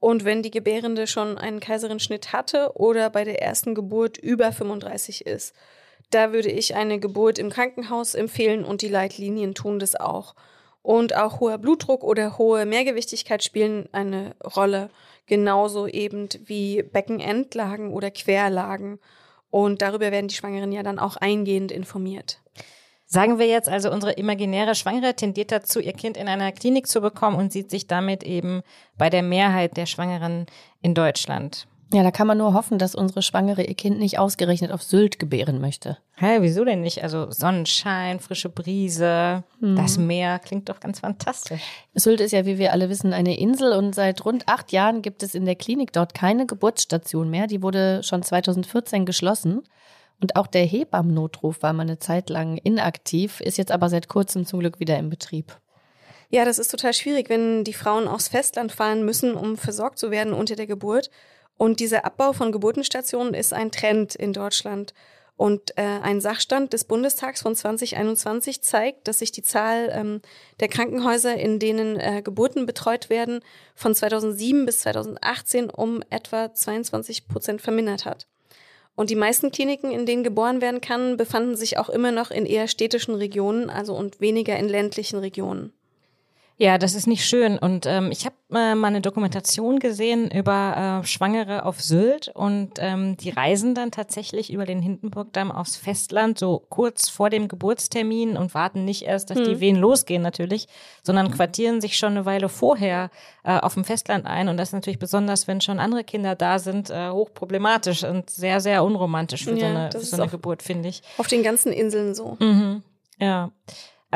[0.00, 5.26] Und wenn die Gebärende schon einen Kaiserschnitt hatte oder bei der ersten Geburt über 35
[5.26, 5.54] ist.
[6.10, 10.34] Da würde ich eine Geburt im Krankenhaus empfehlen und die Leitlinien tun das auch.
[10.82, 14.88] Und auch hoher Blutdruck oder hohe Mehrgewichtigkeit spielen eine Rolle,
[15.26, 18.98] genauso eben wie Beckenendlagen oder Querlagen.
[19.50, 22.40] Und darüber werden die Schwangeren ja dann auch eingehend informiert.
[23.08, 27.00] Sagen wir jetzt also, unsere imaginäre Schwangere tendiert dazu, ihr Kind in einer Klinik zu
[27.00, 28.62] bekommen und sieht sich damit eben
[28.98, 30.46] bei der Mehrheit der Schwangeren
[30.82, 31.68] in Deutschland.
[31.92, 35.20] Ja, da kann man nur hoffen, dass unsere Schwangere ihr Kind nicht ausgerechnet auf Sylt
[35.20, 35.98] gebären möchte.
[36.16, 37.04] Hä, wieso denn nicht?
[37.04, 39.76] Also Sonnenschein, frische Brise, hm.
[39.76, 41.62] das Meer klingt doch ganz fantastisch.
[41.94, 45.22] Sylt ist ja, wie wir alle wissen, eine Insel und seit rund acht Jahren gibt
[45.22, 47.46] es in der Klinik dort keine Geburtsstation mehr.
[47.46, 49.62] Die wurde schon 2014 geschlossen.
[50.20, 54.46] Und auch der Hebammennotruf war mal eine Zeit lang inaktiv, ist jetzt aber seit kurzem
[54.46, 55.58] zum Glück wieder im Betrieb.
[56.30, 60.10] Ja, das ist total schwierig, wenn die Frauen aufs Festland fahren müssen, um versorgt zu
[60.10, 61.10] werden unter der Geburt.
[61.56, 64.92] Und dieser Abbau von Geburtenstationen ist ein Trend in Deutschland.
[65.36, 70.22] Und äh, ein Sachstand des Bundestags von 2021 zeigt, dass sich die Zahl ähm,
[70.60, 73.40] der Krankenhäuser, in denen äh, Geburten betreut werden,
[73.74, 78.26] von 2007 bis 2018 um etwa 22 Prozent vermindert hat.
[78.94, 82.46] Und die meisten Kliniken, in denen geboren werden kann, befanden sich auch immer noch in
[82.46, 85.74] eher städtischen Regionen, also und weniger in ländlichen Regionen.
[86.58, 87.58] Ja, das ist nicht schön.
[87.58, 92.78] Und ähm, ich habe äh, mal eine Dokumentation gesehen über äh, Schwangere auf Sylt und
[92.78, 98.38] ähm, die reisen dann tatsächlich über den Hindenburgdamm aufs Festland, so kurz vor dem Geburtstermin
[98.38, 99.44] und warten nicht erst, dass hm.
[99.44, 100.66] die Wehen losgehen natürlich,
[101.02, 103.10] sondern quartieren sich schon eine Weile vorher
[103.44, 104.48] äh, auf dem Festland ein.
[104.48, 108.60] Und das ist natürlich besonders, wenn schon andere Kinder da sind, äh, hochproblematisch und sehr,
[108.60, 111.02] sehr unromantisch für ja, so eine, für so eine Geburt, finde ich.
[111.18, 112.38] Auf den ganzen Inseln so.
[112.40, 112.82] Mhm.
[113.20, 113.50] Ja.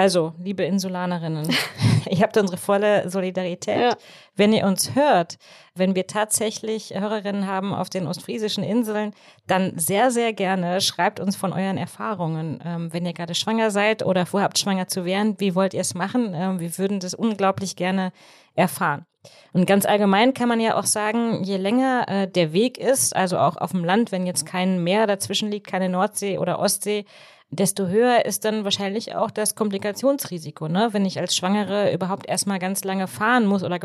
[0.00, 1.46] Also, liebe Insulanerinnen,
[2.10, 3.76] ihr habt unsere volle Solidarität.
[3.78, 3.96] Ja.
[4.34, 5.36] Wenn ihr uns hört,
[5.74, 9.12] wenn wir tatsächlich Hörerinnen haben auf den ostfriesischen Inseln,
[9.46, 12.62] dann sehr, sehr gerne schreibt uns von euren Erfahrungen.
[12.64, 15.92] Ähm, wenn ihr gerade schwanger seid oder vorhabt, schwanger zu werden, wie wollt ihr es
[15.92, 16.32] machen?
[16.34, 18.12] Ähm, wir würden das unglaublich gerne
[18.54, 19.04] erfahren.
[19.52, 23.36] Und ganz allgemein kann man ja auch sagen, je länger äh, der Weg ist, also
[23.36, 27.04] auch auf dem Land, wenn jetzt kein Meer dazwischen liegt, keine Nordsee oder Ostsee,
[27.50, 30.88] desto höher ist dann wahrscheinlich auch das Komplikationsrisiko, ne?
[30.92, 33.78] wenn ich als Schwangere überhaupt erstmal ganz lange fahren muss oder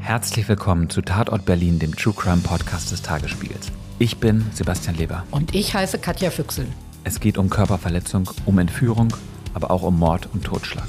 [0.00, 3.72] Herzlich willkommen zu Tatort Berlin, dem True Crime Podcast des Tagesspiegels.
[3.98, 5.24] Ich bin Sebastian Leber.
[5.30, 6.66] Und ich heiße Katja Füchsel.
[7.02, 9.08] Es geht um Körperverletzung, um Entführung,
[9.52, 10.88] aber auch um Mord und Totschlag.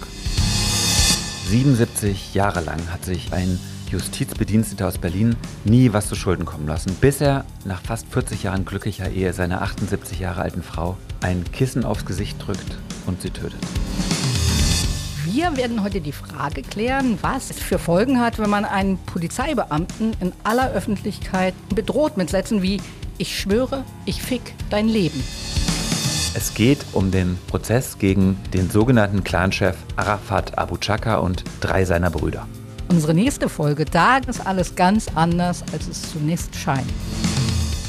[1.48, 6.96] 77 Jahre lang hat sich ein Justizbedienstete aus Berlin, nie was zu Schulden kommen lassen,
[7.00, 11.86] bis er nach fast 40 Jahren glücklicher Ehe seiner 78 Jahre alten Frau ein Kissen
[11.86, 13.60] aufs Gesicht drückt und sie tötet.
[15.26, 20.16] Wir werden heute die Frage klären, was es für Folgen hat, wenn man einen Polizeibeamten
[20.20, 22.82] in aller Öffentlichkeit bedroht mit Sätzen wie
[23.18, 25.22] Ich schwöre, ich fick dein Leben.
[26.34, 32.10] Es geht um den Prozess gegen den sogenannten Clanchef Arafat Abu Chaka und drei seiner
[32.10, 32.48] Brüder.
[32.90, 36.88] Unsere nächste Folge, da ist alles ganz anders, als es zunächst scheint.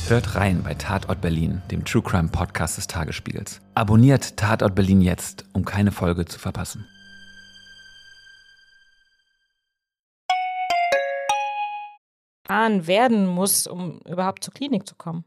[0.09, 3.61] Hört rein bei Tatort Berlin, dem True Crime Podcast des Tagesspiegels.
[3.75, 6.87] Abonniert Tatort Berlin jetzt, um keine Folge zu verpassen.
[12.49, 15.25] werden muss, um überhaupt zur Klinik zu kommen.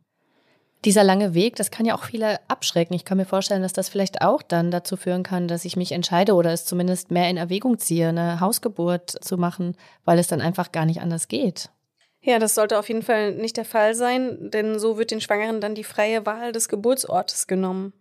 [0.84, 2.96] Dieser lange Weg, das kann ja auch viele abschrecken.
[2.96, 5.92] Ich kann mir vorstellen, dass das vielleicht auch dann dazu führen kann, dass ich mich
[5.92, 10.42] entscheide oder es zumindest mehr in Erwägung ziehe, eine Hausgeburt zu machen, weil es dann
[10.42, 11.70] einfach gar nicht anders geht.
[12.24, 15.62] Ja, das sollte auf jeden Fall nicht der Fall sein, denn so wird den Schwangeren
[15.62, 17.94] dann die freie Wahl des Geburtsortes genommen.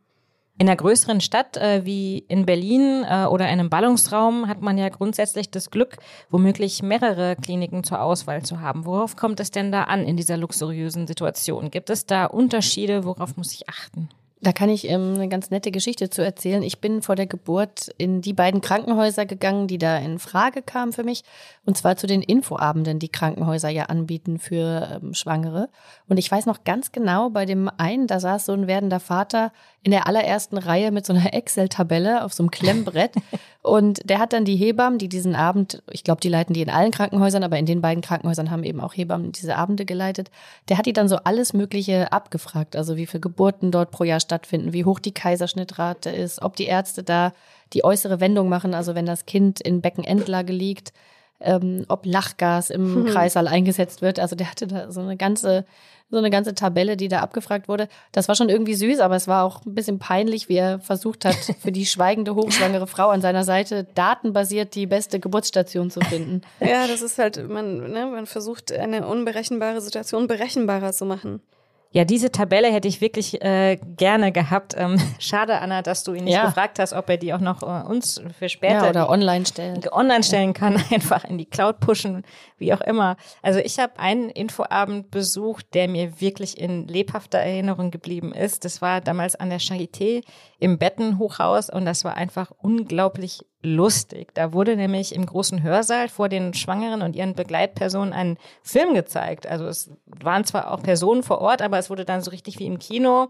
[0.60, 4.90] In einer größeren Stadt äh, wie in Berlin äh, oder einem Ballungsraum hat man ja
[4.90, 5.96] grundsätzlich das Glück,
[6.28, 8.84] womöglich mehrere Kliniken zur Auswahl zu haben.
[8.84, 11.70] Worauf kommt es denn da an in dieser luxuriösen Situation?
[11.70, 13.06] Gibt es da Unterschiede?
[13.06, 14.10] Worauf muss ich achten?
[14.42, 16.62] Da kann ich ähm, eine ganz nette Geschichte zu erzählen.
[16.62, 20.94] Ich bin vor der Geburt in die beiden Krankenhäuser gegangen, die da in Frage kamen
[20.94, 21.24] für mich.
[21.66, 25.68] Und zwar zu den Infoabenden, die Krankenhäuser ja anbieten für ähm, Schwangere.
[26.08, 29.52] Und ich weiß noch ganz genau, bei dem einen, da saß so ein werdender Vater
[29.82, 33.12] in der allerersten Reihe mit so einer Excel-Tabelle auf so einem Klemmbrett.
[33.62, 36.70] und der hat dann die Hebammen, die diesen Abend, ich glaube, die leiten die in
[36.70, 40.30] allen Krankenhäusern, aber in den beiden Krankenhäusern haben eben auch Hebammen diese Abende geleitet.
[40.70, 42.74] Der hat die dann so alles Mögliche abgefragt.
[42.74, 46.66] Also wie viele Geburten dort pro Jahr stattfinden, wie hoch die Kaiserschnittrate ist, ob die
[46.66, 47.32] Ärzte da
[47.72, 50.92] die äußere Wendung machen, also wenn das Kind in Beckenendlage liegt,
[51.40, 53.06] ähm, ob Lachgas im.
[53.10, 54.20] Kreissaal eingesetzt wird.
[54.20, 55.64] Also der hatte da so eine ganze
[56.10, 57.88] so eine ganze Tabelle, die da abgefragt wurde.
[58.12, 61.24] Das war schon irgendwie süß, aber es war auch ein bisschen peinlich, wie er versucht
[61.24, 66.42] hat, für die schweigende, hochschwangere Frau an seiner Seite datenbasiert die beste Geburtsstation zu finden.
[66.58, 71.42] Ja, das ist halt, man, ne, man versucht eine unberechenbare Situation berechenbarer zu machen.
[71.92, 74.74] Ja, diese Tabelle hätte ich wirklich äh, gerne gehabt.
[74.78, 76.46] Ähm, schade, Anna, dass du ihn nicht ja.
[76.46, 79.80] gefragt hast, ob er die auch noch äh, uns für später ja, oder online stellen.
[79.90, 82.22] Online stellen kann, einfach in die Cloud pushen,
[82.58, 83.16] wie auch immer.
[83.42, 88.64] Also ich habe einen Infoabend besucht, der mir wirklich in lebhafter Erinnerung geblieben ist.
[88.64, 90.22] Das war damals an der Charité
[90.60, 94.34] im Bettenhochhaus und das war einfach unglaublich lustig.
[94.34, 99.46] Da wurde nämlich im großen Hörsaal vor den Schwangeren und ihren Begleitpersonen ein Film gezeigt.
[99.46, 102.66] Also es waren zwar auch Personen vor Ort, aber es wurde dann so richtig wie
[102.66, 103.28] im Kino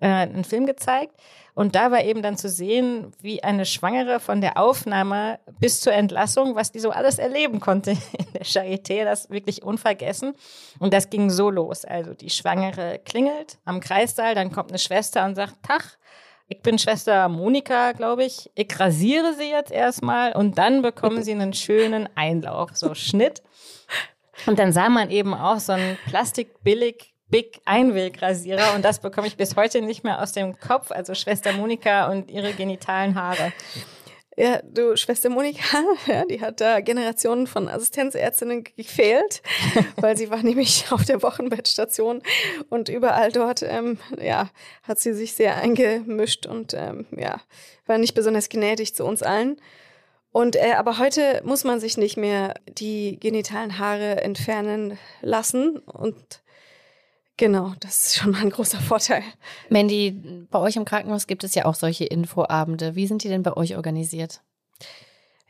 [0.00, 1.14] äh, ein Film gezeigt.
[1.54, 5.92] Und da war eben dann zu sehen, wie eine Schwangere von der Aufnahme bis zur
[5.92, 10.34] Entlassung, was die so alles erleben konnte in der Charité, das wirklich unvergessen.
[10.78, 11.84] Und das ging so los.
[11.84, 15.96] Also die Schwangere klingelt am Kreissaal, dann kommt eine Schwester und sagt, Tach,
[16.50, 18.50] ich bin Schwester Monika, glaube ich.
[18.56, 23.40] Ich rasiere sie jetzt erstmal und dann bekommen sie einen schönen Einlauf, so Schnitt.
[24.46, 29.36] Und dann sah man eben auch so einen plastikbillig Big Einwegrasierer und das bekomme ich
[29.36, 30.90] bis heute nicht mehr aus dem Kopf.
[30.90, 33.52] Also Schwester Monika und ihre genitalen Haare.
[34.40, 39.42] Ja, du, Schwester Monika, ja, die hat da Generationen von Assistenzärztinnen gefehlt,
[39.96, 42.22] weil sie war nämlich auf der Wochenbettstation
[42.70, 44.48] und überall dort, ähm, ja,
[44.82, 47.42] hat sie sich sehr eingemischt und ähm, ja,
[47.84, 49.60] war nicht besonders gnädig zu uns allen.
[50.32, 56.40] Und äh, aber heute muss man sich nicht mehr die genitalen Haare entfernen lassen und
[57.40, 59.22] Genau, das ist schon mal ein großer Vorteil.
[59.70, 60.10] Mandy,
[60.50, 62.96] bei euch im Krankenhaus gibt es ja auch solche Infoabende.
[62.96, 64.42] Wie sind die denn bei euch organisiert?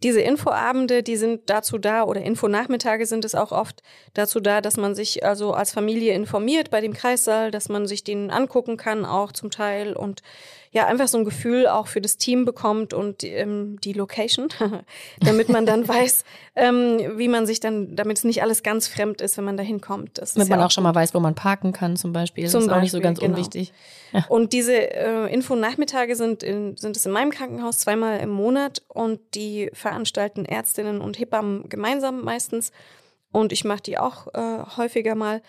[0.05, 3.83] Diese Infoabende, die sind dazu da, oder Infonachmittage sind es auch oft
[4.14, 8.05] dazu da, dass man sich also als Familie informiert bei dem Kreissaal, dass man sich
[8.05, 10.22] den angucken kann, auch zum Teil und
[10.72, 14.48] ja einfach so ein Gefühl auch für das Team bekommt und ähm, die Location,
[15.20, 19.20] damit man dann weiß, ähm, wie man sich dann, damit es nicht alles ganz fremd
[19.20, 20.18] ist, wenn man da hinkommt.
[20.18, 22.44] Damit man ja auch, auch schon mal weiß, wo man parken kann zum Beispiel.
[22.44, 23.35] Das zum ist Beispiel, auch nicht so ganz genau.
[23.35, 23.72] unwichtig.
[24.12, 24.24] Ja.
[24.28, 29.20] Und diese äh, Info-Nachmittage sind, in, sind es in meinem Krankenhaus zweimal im Monat und
[29.35, 32.70] die veranstalten Ärztinnen und Hebammen gemeinsam meistens.
[33.33, 35.42] Und ich mache die auch äh, häufiger mal.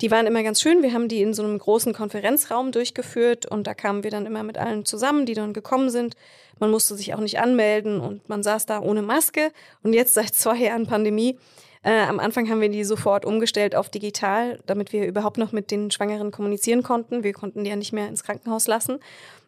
[0.00, 0.82] Die waren immer ganz schön.
[0.82, 4.44] Wir haben die in so einem großen Konferenzraum durchgeführt und da kamen wir dann immer
[4.44, 6.14] mit allen zusammen, die dann gekommen sind.
[6.60, 9.50] Man musste sich auch nicht anmelden und man saß da ohne Maske.
[9.82, 11.36] Und jetzt seit zwei Jahren Pandemie.
[11.82, 15.70] Äh, am Anfang haben wir die sofort umgestellt auf digital, damit wir überhaupt noch mit
[15.70, 17.24] den Schwangeren kommunizieren konnten.
[17.24, 19.00] Wir konnten die ja nicht mehr ins Krankenhaus lassen.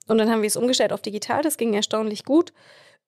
[0.09, 1.43] Und dann haben wir es umgestellt auf digital.
[1.43, 2.53] Das ging erstaunlich gut.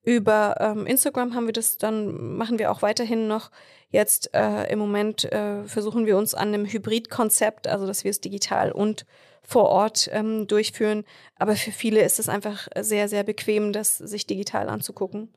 [0.05, 3.51] Über ähm, Instagram haben wir das dann, machen wir auch weiterhin noch.
[3.91, 8.21] Jetzt äh, im Moment äh, versuchen wir uns an einem Hybridkonzept, also dass wir es
[8.21, 9.07] digital und
[9.43, 11.05] vor Ort ähm, durchführen.
[11.39, 15.29] Aber für viele ist es einfach sehr, sehr bequem, das sich digital anzugucken.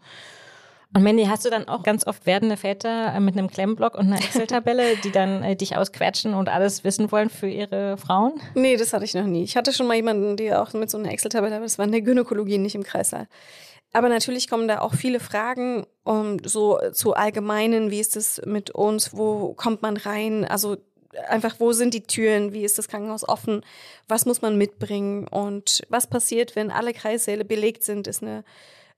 [0.96, 4.08] Und Mandy, hast du dann auch ganz oft werdende Väter äh, mit einem Klemmblock und
[4.08, 8.40] einer Excel-Tabelle, die dann äh, dich ausquetschen und alles wissen wollen für ihre Frauen?
[8.54, 9.44] Nee, das hatte ich noch nie.
[9.44, 11.92] Ich hatte schon mal jemanden, der auch mit so einer Excel-Tabelle, aber das war in
[11.92, 13.28] der Gynäkologie, nicht im Kreissaal.
[13.96, 18.72] Aber natürlich kommen da auch viele Fragen um, so zu allgemeinen, wie ist es mit
[18.72, 20.76] uns, wo kommt man rein, also
[21.30, 23.62] einfach, wo sind die Türen, wie ist das Krankenhaus offen,
[24.10, 28.44] was muss man mitbringen und was passiert, wenn alle Kreissäle belegt sind, ist eine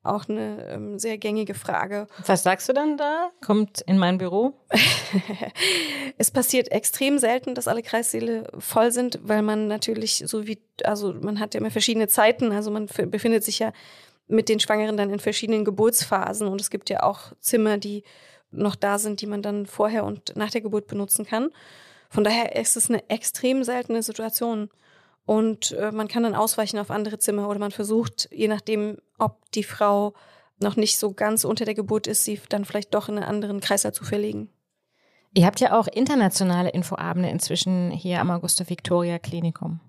[0.08, 2.08] auch eine ähm, sehr gängige Frage.
[2.26, 3.30] Was sagst du dann da?
[3.46, 4.54] Kommt in mein Büro?
[6.18, 11.14] es passiert extrem selten, dass alle Kreissäle voll sind, weil man natürlich so wie, also
[11.14, 13.74] man hat ja immer verschiedene Zeiten, also man befindet sich ja
[14.28, 18.04] mit den Schwangeren dann in verschiedenen Geburtsphasen und es gibt ja auch Zimmer, die
[18.52, 21.50] noch da sind, die man dann vorher und nach der Geburt benutzen kann.
[22.10, 24.70] Von daher ist es eine extrem seltene Situation.
[25.26, 29.52] Und äh, man kann dann ausweichen auf andere Zimmer oder man versucht, je nachdem, ob
[29.52, 30.14] die Frau
[30.60, 33.60] noch nicht so ganz unter der Geburt ist, sie dann vielleicht doch in einen anderen
[33.60, 34.50] Kreislauf zu verlegen.
[35.34, 39.82] Ihr habt ja auch internationale Infoabende inzwischen hier am Augusta Victoria Klinikum.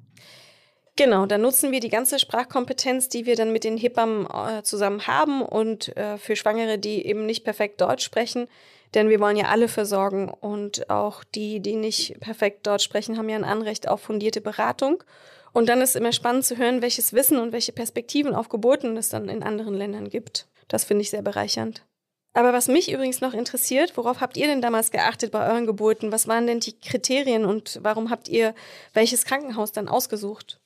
[0.98, 5.06] Genau, da nutzen wir die ganze Sprachkompetenz, die wir dann mit den Hebammen äh, zusammen
[5.06, 8.48] haben und äh, für Schwangere, die eben nicht perfekt Deutsch sprechen,
[8.94, 13.28] denn wir wollen ja alle versorgen und auch die, die nicht perfekt Deutsch sprechen, haben
[13.28, 15.04] ja ein Anrecht auf fundierte Beratung.
[15.52, 19.08] Und dann ist immer spannend zu hören, welches Wissen und welche Perspektiven auf Geburten es
[19.08, 20.48] dann in anderen Ländern gibt.
[20.66, 21.84] Das finde ich sehr bereichernd.
[22.32, 26.10] Aber was mich übrigens noch interessiert, worauf habt ihr denn damals geachtet bei euren Geburten?
[26.10, 28.52] Was waren denn die Kriterien und warum habt ihr
[28.94, 30.58] welches Krankenhaus dann ausgesucht?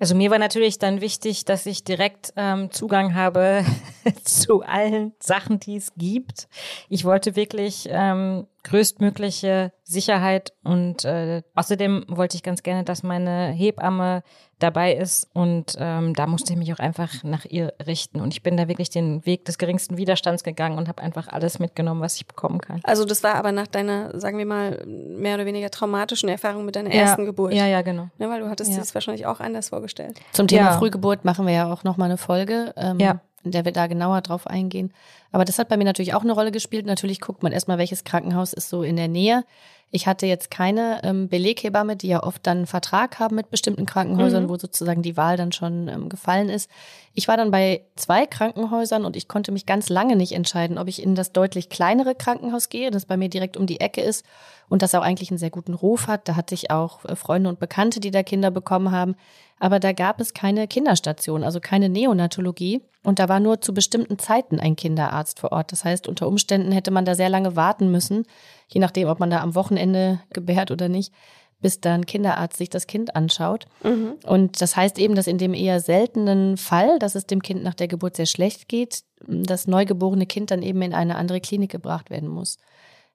[0.00, 3.64] Also mir war natürlich dann wichtig, dass ich direkt ähm, Zugang habe
[4.24, 6.48] zu allen Sachen, die es gibt.
[6.88, 13.48] Ich wollte wirklich ähm, größtmögliche Sicherheit und äh, außerdem wollte ich ganz gerne, dass meine
[13.48, 14.22] Hebamme
[14.58, 18.42] dabei ist und ähm, da musste ich mich auch einfach nach ihr richten und ich
[18.42, 22.16] bin da wirklich den Weg des geringsten Widerstands gegangen und habe einfach alles mitgenommen, was
[22.16, 22.80] ich bekommen kann.
[22.84, 26.76] Also das war aber nach deiner, sagen wir mal, mehr oder weniger traumatischen Erfahrung mit
[26.76, 27.54] deiner ja, ersten Geburt.
[27.54, 28.08] Ja, ja, genau.
[28.18, 28.76] Ja, weil du hattest ja.
[28.76, 30.20] dir das wahrscheinlich auch anders vorgestellt.
[30.32, 30.78] Zum Thema ja.
[30.78, 32.74] Frühgeburt machen wir ja auch nochmal eine Folge.
[32.76, 34.92] Ähm, ja in der wir da genauer drauf eingehen.
[35.32, 36.86] Aber das hat bei mir natürlich auch eine Rolle gespielt.
[36.86, 39.44] Natürlich guckt man erstmal, welches Krankenhaus ist so in der Nähe.
[39.92, 43.86] Ich hatte jetzt keine ähm, Beleghebamme, die ja oft dann einen Vertrag haben mit bestimmten
[43.86, 44.48] Krankenhäusern, mhm.
[44.48, 46.70] wo sozusagen die Wahl dann schon ähm, gefallen ist.
[47.12, 50.86] Ich war dann bei zwei Krankenhäusern und ich konnte mich ganz lange nicht entscheiden, ob
[50.86, 54.24] ich in das deutlich kleinere Krankenhaus gehe, das bei mir direkt um die Ecke ist
[54.68, 56.28] und das auch eigentlich einen sehr guten Ruf hat.
[56.28, 59.16] Da hatte ich auch äh, Freunde und Bekannte, die da Kinder bekommen haben.
[59.58, 62.80] Aber da gab es keine Kinderstation, also keine Neonatologie.
[63.02, 65.72] Und da war nur zu bestimmten Zeiten ein Kinderarzt vor Ort.
[65.72, 68.24] Das heißt, unter Umständen hätte man da sehr lange warten müssen,
[68.72, 71.12] je nachdem, ob man da am Wochenende gebärt oder nicht,
[71.60, 73.66] bis dann Kinderarzt sich das Kind anschaut.
[73.82, 74.14] Mhm.
[74.26, 77.74] Und das heißt eben, dass in dem eher seltenen Fall, dass es dem Kind nach
[77.74, 82.10] der Geburt sehr schlecht geht, das neugeborene Kind dann eben in eine andere Klinik gebracht
[82.10, 82.56] werden muss.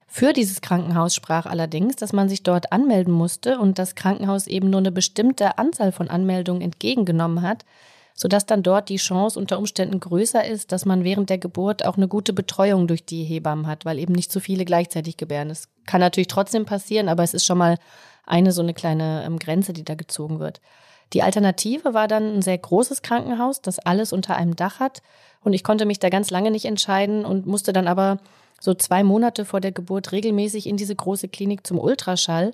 [0.08, 4.70] Für dieses Krankenhaus sprach allerdings, dass man sich dort anmelden musste und das Krankenhaus eben
[4.70, 7.65] nur eine bestimmte Anzahl von Anmeldungen entgegengenommen hat,
[8.15, 11.97] sodass dann dort die Chance unter Umständen größer ist, dass man während der Geburt auch
[11.97, 15.49] eine gute Betreuung durch die Hebammen hat, weil eben nicht so viele gleichzeitig gebären.
[15.49, 17.78] Das kann natürlich trotzdem passieren, aber es ist schon mal
[18.25, 20.62] eine so eine kleine ähm, Grenze, die da gezogen wird.
[21.13, 25.01] Die Alternative war dann ein sehr großes Krankenhaus, das alles unter einem Dach hat.
[25.43, 28.17] Und ich konnte mich da ganz lange nicht entscheiden und musste dann aber
[28.60, 32.54] so zwei Monate vor der Geburt regelmäßig in diese große Klinik zum Ultraschall,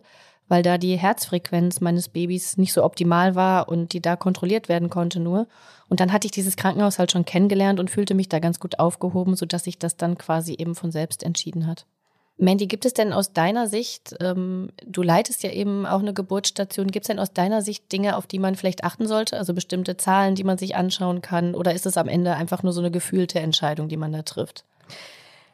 [0.52, 4.90] weil da die Herzfrequenz meines Babys nicht so optimal war und die da kontrolliert werden
[4.90, 5.48] konnte nur.
[5.88, 8.78] Und dann hatte ich dieses Krankenhaus halt schon kennengelernt und fühlte mich da ganz gut
[8.78, 11.86] aufgehoben, sodass sich das dann quasi eben von selbst entschieden hat.
[12.36, 16.92] Mandy, gibt es denn aus deiner Sicht, ähm, du leitest ja eben auch eine Geburtsstation,
[16.92, 19.38] gibt es denn aus deiner Sicht Dinge, auf die man vielleicht achten sollte?
[19.38, 21.56] Also bestimmte Zahlen, die man sich anschauen kann?
[21.56, 24.66] Oder ist es am Ende einfach nur so eine gefühlte Entscheidung, die man da trifft?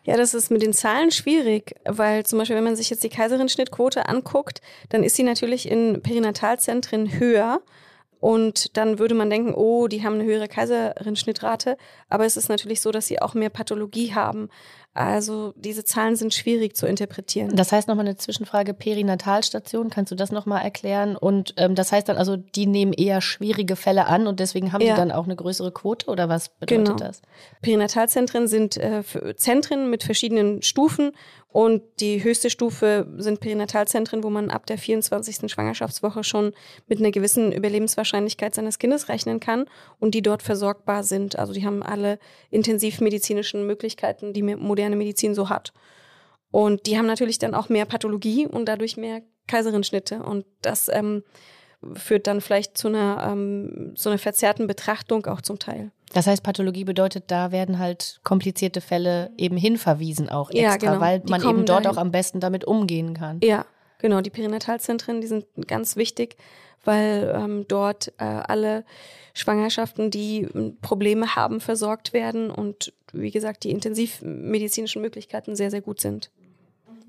[0.07, 3.09] Ja, das ist mit den Zahlen schwierig, weil zum Beispiel, wenn man sich jetzt die
[3.09, 7.59] Kaiserin-Schnittquote anguckt, dann ist sie natürlich in Perinatalzentren höher.
[8.19, 11.77] Und dann würde man denken, oh, die haben eine höhere Kaiserin-Schnittrate.
[12.09, 14.49] Aber es ist natürlich so, dass sie auch mehr Pathologie haben.
[14.97, 17.55] Also diese Zahlen sind schwierig zu interpretieren.
[17.55, 21.15] Das heißt nochmal eine Zwischenfrage, Perinatalstation, kannst du das nochmal erklären?
[21.15, 24.81] Und ähm, das heißt dann also, die nehmen eher schwierige Fälle an und deswegen haben
[24.81, 24.95] ja.
[24.95, 26.97] die dann auch eine größere Quote oder was bedeutet genau.
[26.97, 27.21] das?
[27.61, 29.03] Perinatalzentren sind äh,
[29.35, 31.11] Zentren mit verschiedenen Stufen
[31.57, 35.51] Und die höchste Stufe sind Perinatalzentren, wo man ab der 24.
[35.51, 36.53] Schwangerschaftswoche schon
[36.85, 39.65] mit einer gewissen Überlebenswahrscheinlichkeit seines Kindes rechnen kann
[39.97, 41.39] und die dort versorgbar sind.
[41.39, 42.19] Also die haben alle
[42.51, 45.73] intensivmedizinischen Möglichkeiten, die moderne Medizin so hat.
[46.51, 50.21] Und die haben natürlich dann auch mehr Pathologie und dadurch mehr Kaiserinschnitte.
[50.21, 51.23] Und das ähm,
[51.95, 55.91] führt dann vielleicht zu einer, ähm, zu einer verzerrten Betrachtung auch zum Teil.
[56.13, 60.99] Das heißt, Pathologie bedeutet, da werden halt komplizierte Fälle eben hinverwiesen auch extra, Ja, genau.
[60.99, 61.97] weil Die man eben dort dahin.
[61.97, 63.39] auch am besten damit umgehen kann.
[63.43, 63.65] Ja,
[63.99, 64.21] genau.
[64.21, 66.37] Die Perinatalzentren, die sind ganz wichtig,
[66.85, 68.85] weil ähm, dort äh, alle
[69.33, 75.81] Schwangerschaften, die ähm, Probleme haben, versorgt werden und wie gesagt, die intensivmedizinischen Möglichkeiten sehr, sehr
[75.81, 76.31] gut sind.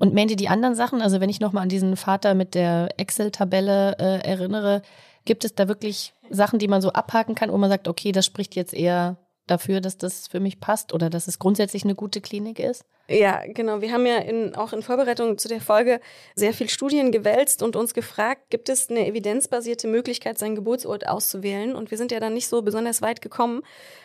[0.00, 3.96] Und Mandy, die anderen Sachen, also wenn ich nochmal an diesen Vater mit der Excel-Tabelle
[3.98, 4.82] äh, erinnere,
[5.28, 8.24] gibt es da wirklich Sachen, die man so abhaken kann, wo man sagt, okay, das
[8.24, 12.22] spricht jetzt eher dafür, dass das für mich passt oder dass es grundsätzlich eine gute
[12.22, 12.84] Klinik ist?
[13.10, 13.80] Ja, genau.
[13.80, 15.98] Wir haben ja in, auch in Vorbereitung zu der Folge
[16.34, 21.74] sehr viel Studien gewälzt und uns gefragt, gibt es eine evidenzbasierte Möglichkeit, seinen Geburtsort auszuwählen?
[21.74, 23.62] Und wir sind ja dann nicht so besonders weit gekommen.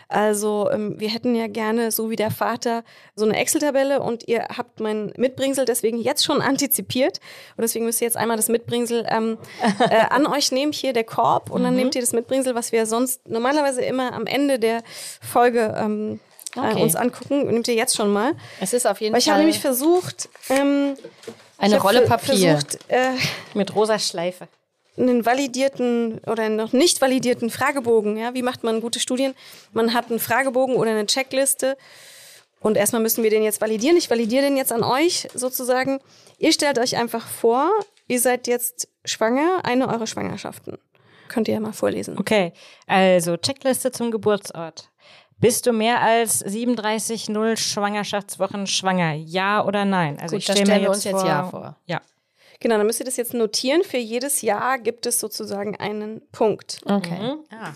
[0.08, 4.44] Also ähm, wir hätten ja gerne, so wie der Vater, so eine Excel-Tabelle und ihr
[4.56, 7.20] habt mein Mitbringsel deswegen jetzt schon antizipiert.
[7.58, 9.38] Und deswegen müsst ihr jetzt einmal das Mitbringsel ähm,
[9.80, 12.86] äh, an euch nehmen, hier der Korb, und dann nehmt ihr das Mitbringsel, was wir
[12.86, 14.82] sonst normalerweise immer am Ende der
[15.20, 16.22] Folge ähm,
[16.56, 16.80] Okay.
[16.80, 17.48] äh, uns angucken.
[17.48, 18.34] Nehmt ihr jetzt schon mal.
[18.60, 20.96] Es ist auf jeden Weil ich habe Fall nämlich versucht, ähm,
[21.58, 22.52] eine Rolle Papier.
[22.60, 23.12] versucht, äh,
[23.54, 24.48] Mit rosa Schleife.
[24.98, 28.18] einen validierten oder noch nicht validierten Fragebogen.
[28.18, 29.34] Ja, wie macht man gute Studien?
[29.72, 31.78] Man hat einen Fragebogen oder eine Checkliste.
[32.60, 33.98] Und erstmal müssen wir den jetzt validieren.
[33.98, 36.00] Ich validiere den jetzt an euch sozusagen.
[36.38, 37.70] Ihr stellt euch einfach vor,
[38.08, 40.78] ihr seid jetzt schwanger, eine eurer Schwangerschaften.
[41.28, 42.18] Könnt ihr ja mal vorlesen.
[42.18, 42.54] Okay,
[42.88, 44.90] also Checkliste zum Geburtsort.
[45.44, 49.12] Bist du mehr als 37,0 Schwangerschaftswochen schwanger?
[49.14, 50.18] Ja oder nein?
[50.18, 51.76] Also Gut, ich da stell stellen mir wir jetzt uns jetzt Ja vor.
[51.86, 52.02] Ja.
[52.62, 53.84] Genau, dann müsst ihr das jetzt notieren.
[53.84, 56.80] Für jedes Jahr gibt es sozusagen einen Punkt.
[56.86, 57.20] Okay.
[57.20, 57.40] Mhm.
[57.52, 57.74] Ah.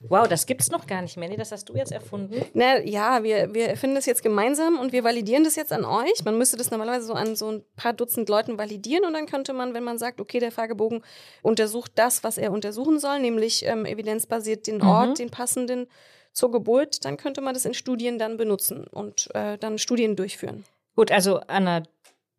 [0.00, 1.16] Wow, das gibt's noch gar nicht.
[1.16, 2.44] Nee, das hast du jetzt erfunden.
[2.52, 6.24] Na, ja, wir, wir erfinden das jetzt gemeinsam und wir validieren das jetzt an euch.
[6.24, 9.52] Man müsste das normalerweise so an so ein paar Dutzend Leuten validieren und dann könnte
[9.52, 11.02] man, wenn man sagt, okay, der Fragebogen
[11.42, 15.86] untersucht das, was er untersuchen soll, nämlich ähm, evidenzbasiert den Ort, den passenden
[16.32, 20.64] zur Geburt, dann könnte man das in Studien dann benutzen und äh, dann Studien durchführen.
[20.96, 21.82] Gut, also Anna,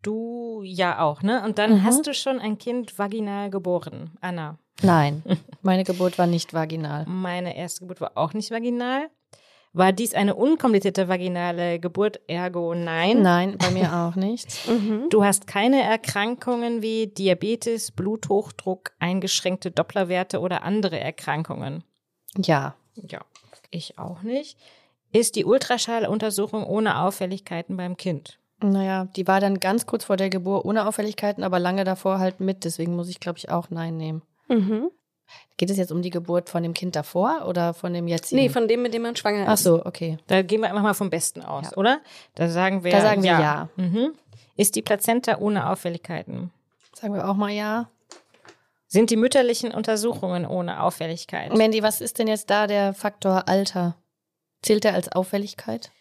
[0.01, 1.43] du ja auch, ne?
[1.43, 1.83] Und dann Mhm.
[1.83, 4.11] hast du schon ein Kind vaginal geboren.
[4.21, 5.21] Anna, Nein,
[5.61, 7.05] meine Geburt war nicht vaginal.
[7.07, 9.09] meine erste Geburt war auch nicht vaginal.
[9.73, 12.19] War dies eine unkomplizierte vaginale Geburt?
[12.27, 13.21] Ergo nein.
[13.21, 14.47] Nein, bei mir auch nicht.
[15.09, 21.83] Du hast keine Erkrankungen wie Diabetes, Bluthochdruck, eingeschränkte Dopplerwerte oder andere Erkrankungen.
[22.37, 22.75] Ja.
[22.95, 23.21] Ja,
[23.71, 24.57] ich auch nicht.
[25.11, 28.37] Ist die Ultraschalluntersuchung ohne Auffälligkeiten beim Kind?
[28.63, 32.39] Naja, die war dann ganz kurz vor der Geburt ohne Auffälligkeiten, aber lange davor halt
[32.39, 32.63] mit.
[32.63, 34.21] Deswegen muss ich, glaube ich, auch Nein nehmen.
[34.47, 34.89] Mhm.
[35.57, 38.41] Geht es jetzt um die Geburt von dem Kind davor oder von dem jetzigen?
[38.41, 39.63] Nee, von dem, mit dem man schwanger Ach ist.
[39.63, 40.17] so, okay.
[40.27, 41.77] Da gehen wir einfach mal vom Besten aus, Ja.
[41.77, 42.01] oder?
[42.35, 43.69] Da sagen wir Da sagen wir ja.
[43.77, 44.11] Mhm.
[44.57, 46.51] Ist die Plazenta ohne Auffälligkeiten?
[46.93, 47.89] Sagen wir auch mal ja.
[48.91, 51.55] Sind die mütterlichen Untersuchungen ohne Auffälligkeit?
[51.55, 53.95] Mandy, was ist denn jetzt da der Faktor Alter?
[54.61, 55.91] Zählt der als Auffälligkeit?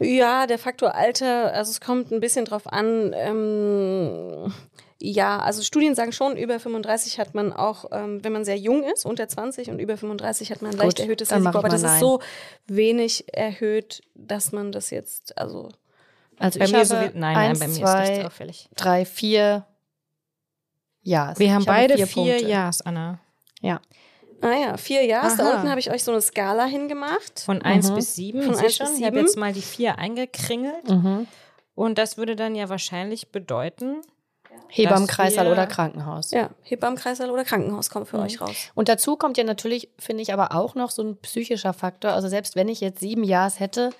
[0.00, 3.12] Ja, der Faktor Alter, also es kommt ein bisschen drauf an.
[3.14, 4.52] Ähm,
[5.00, 8.82] ja, also Studien sagen schon, über 35 hat man auch, ähm, wenn man sehr jung
[8.82, 11.56] ist, unter 20 und über 35 hat man ein leicht Gut, erhöhtes Risiko.
[11.56, 12.00] Aber das mal ist nein.
[12.00, 12.20] so
[12.66, 15.68] wenig erhöht, dass man das jetzt, also
[16.40, 18.26] Also bei ich mir habe so wie, nein, eins, nein, bei mir zwei, ist nichts
[18.26, 18.68] auffällig.
[18.74, 19.64] drei, vier
[21.06, 21.38] Ja's.
[21.38, 22.06] Wir haben Ich habe beide vier
[22.38, 22.42] vier.
[22.42, 23.18] Ja's, Anna.
[23.60, 23.80] Ja.
[24.42, 25.36] ah ja, vier Jahres.
[25.36, 27.40] Da unten habe ich euch so eine Skala hingemacht.
[27.40, 27.94] Von 1 Mhm.
[27.94, 28.42] bis 7.
[28.42, 29.26] Von ich sehe eins schon, bis ich habe sieben.
[29.26, 30.88] jetzt mal die 4 eingekringelt.
[30.90, 31.26] Mhm.
[31.74, 34.02] Und das würde dann ja wahrscheinlich bedeuten,
[34.68, 36.30] Hebammenkreissaal wir- oder Krankenhaus.
[36.32, 38.22] Ja, Hebammenkreissaal oder Krankenhaus kommt für Mhm.
[38.24, 38.56] euch raus.
[38.74, 42.12] Und dazu kommt ja natürlich, finde ich, aber auch noch so ein psychischer Faktor.
[42.12, 43.90] Also selbst wenn ich jetzt sieben Jahres hätte,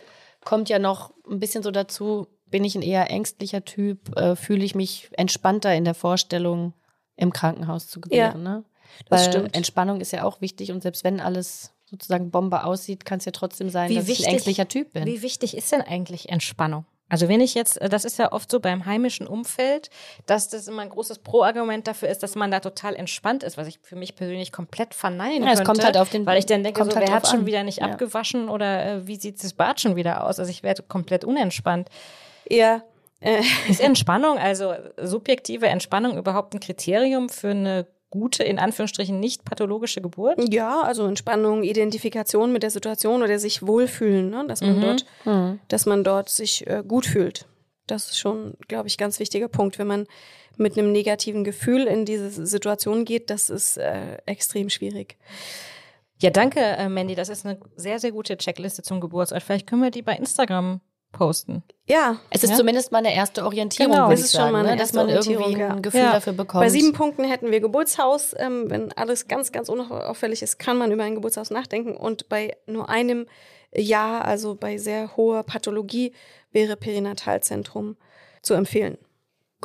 [0.45, 4.65] kommt ja noch ein bisschen so dazu, bin ich ein eher ängstlicher Typ, äh, fühle
[4.65, 6.73] ich mich entspannter in der Vorstellung,
[7.17, 8.43] im Krankenhaus zu gebären.
[8.43, 8.65] ne?
[9.09, 9.57] das Weil stimmt.
[9.57, 13.33] Entspannung ist ja auch wichtig und selbst wenn alles sozusagen Bombe aussieht, kann es ja
[13.33, 15.05] trotzdem sein, Wie dass ich wichtig- ein ängstlicher Typ bin.
[15.07, 16.85] wie wichtig ist denn eigentlich Entspannung?
[17.09, 19.91] Also wenn ich jetzt, das ist ja oft so beim heimischen Umfeld,
[20.27, 23.69] dass das immer ein großes Pro-Argument dafür ist, dass man da total entspannt ist, was
[23.69, 25.65] ich für mich persönlich komplett verneinen Ja, es könnte.
[25.65, 27.47] kommt halt auf den- Weil ich dann denke, kommt so, halt wer hat schon an.
[27.47, 27.87] wieder nicht Ja.
[27.87, 30.41] abgewaschen oder äh, wie sieht das Bad schon wieder aus?
[30.41, 31.91] Also ich werde komplett unentspannt.
[32.51, 32.83] Ja,
[33.27, 39.45] äh, Ist Entspannung, also subjektive Entspannung überhaupt ein Kriterium für eine gute, in Anführungsstrichen nicht
[39.45, 40.39] pathologische Geburt?
[40.53, 44.45] ja, also Entspannung, Identifikation mit der Situation oder sich wohlfühlen, ne?
[44.47, 44.81] dass man Mhm.
[44.81, 45.61] dort Mhm.
[45.69, 47.47] dass man dort sich äh, gut fühlt.
[47.87, 49.79] Das ist schon, glaube ich, ganz wichtiger Punkt.
[49.79, 50.07] Wenn man
[50.57, 55.17] mit einem negativen Gefühl in diese Situation geht, das ist äh, extrem schwierig.
[56.19, 57.15] Ja, danke, äh, Mandy.
[57.15, 59.43] Das ist eine sehr, sehr gute Checkliste zum Geburtsort.
[59.43, 60.81] Vielleicht können wir die bei Instagram
[61.17, 61.63] posten.
[61.89, 62.17] Ja.
[62.31, 62.57] Es ist Ja?
[62.57, 64.09] zumindest mal eine erste Orientierung, Genau.
[64.09, 64.77] würde ich ist schon sagen, mal eine ne?
[64.77, 65.83] dass man irgendwie ein.
[65.83, 66.13] Gefühl Ja.
[66.13, 66.63] dafür bekommt.
[66.63, 68.35] Bei sieben Punkten hätten wir Geburtshaus.
[68.39, 71.97] Ähm, wenn alles ganz, ganz unauffällig ist, kann man über ein Geburtshaus nachdenken.
[71.97, 73.27] Und bei nur einem
[73.75, 76.13] Ja, also bei sehr hoher Pathologie,
[76.53, 77.97] wäre Perinatalzentrum
[78.43, 78.97] zu empfehlen.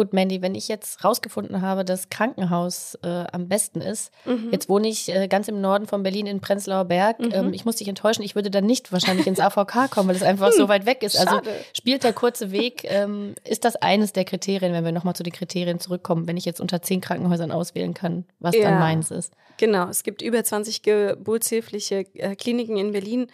[0.02, 4.50] Gut, Mandy, wenn ich jetzt rausgefunden habe, dass Krankenhaus äh, am besten ist, Mhm.
[4.52, 7.20] jetzt wohne ich äh, ganz im Norden von Berlin in Prenzlauer Berg.
[7.20, 7.30] Mhm.
[7.32, 10.24] Ähm, ich muss dich enttäuschen, ich würde dann nicht wahrscheinlich ins AVK kommen, weil es
[10.24, 11.20] einfach so weit weg ist.
[11.20, 11.56] Also Hm, schade.
[11.78, 15.34] spielt der kurze Weg, ähm, ist das eines der Kriterien, wenn wir nochmal zu den
[15.34, 18.64] Kriterien zurückkommen, wenn ich jetzt unter zehn Krankenhäusern auswählen kann, was Ja.
[18.72, 19.34] dann meins ist.
[19.58, 23.28] Genau, es gibt über 20 geburtshilfliche äh, Kliniken in Berlin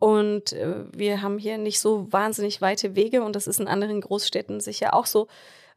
[0.00, 4.00] und äh, wir haben hier nicht so wahnsinnig weite Wege und das ist in anderen
[4.00, 5.28] Großstädten sicher auch so.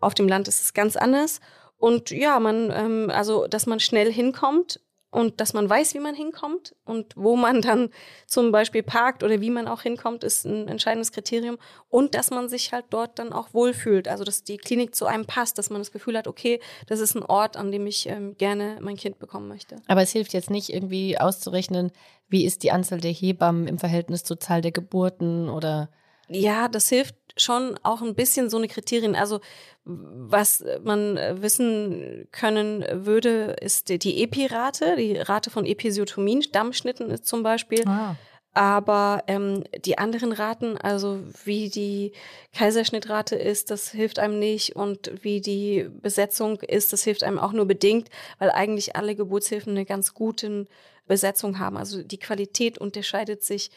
[0.01, 1.39] Auf dem Land ist es ganz anders.
[1.77, 4.79] Und ja, man ähm, also dass man schnell hinkommt
[5.11, 7.89] und dass man weiß, wie man hinkommt und wo man dann
[8.27, 11.57] zum Beispiel parkt oder wie man auch hinkommt, ist ein entscheidendes Kriterium.
[11.89, 15.25] Und dass man sich halt dort dann auch wohlfühlt, also dass die Klinik zu einem
[15.25, 18.37] passt, dass man das Gefühl hat, okay, das ist ein Ort, an dem ich ähm,
[18.37, 19.75] gerne mein Kind bekommen möchte.
[19.87, 21.91] Aber es hilft jetzt nicht irgendwie auszurechnen,
[22.29, 25.89] wie ist die Anzahl der Hebammen im Verhältnis zur Zahl der Geburten oder
[26.29, 29.15] Ja, das hilft schon auch ein bisschen so eine Kriterien.
[29.15, 29.39] Also
[29.83, 37.43] was man wissen können würde, ist die- Epi-Rate, die Rate von Episiotomien, Dammschnitten ist zum
[37.43, 37.87] Beispiel.
[37.87, 38.15] Ah.
[38.53, 42.11] Aber ähm, die anderen Raten, also wie die
[42.53, 44.75] Kaiserschnittrate ist, das hilft einem nicht.
[44.75, 48.09] Und wie die Besetzung ist, das hilft einem auch nur bedingt,
[48.39, 50.67] weil eigentlich alle Geburtshilfen eine ganz gute
[51.07, 51.77] Besetzung haben.
[51.77, 53.71] Also die Qualität unterscheidet sich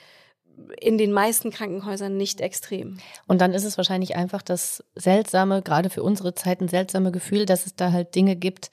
[0.80, 2.98] in den meisten Krankenhäusern nicht extrem.
[3.26, 7.66] Und dann ist es wahrscheinlich einfach das seltsame, gerade für unsere Zeiten seltsame Gefühl, dass
[7.66, 8.70] es da halt Dinge gibt,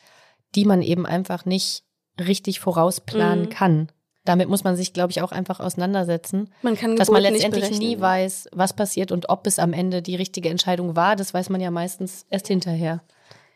[0.56, 1.84] die man eben einfach nicht
[2.20, 3.50] richtig vorausplanen Mhm.
[3.50, 3.92] kann.
[4.24, 7.80] Damit muss man sich, glaube ich, auch einfach auseinandersetzen, Man kann dass man Geburt letztendlich
[7.80, 11.16] nie weiß, was passiert und ob es am Ende die richtige Entscheidung war.
[11.16, 13.02] Das weiß man ja meistens erst hinterher.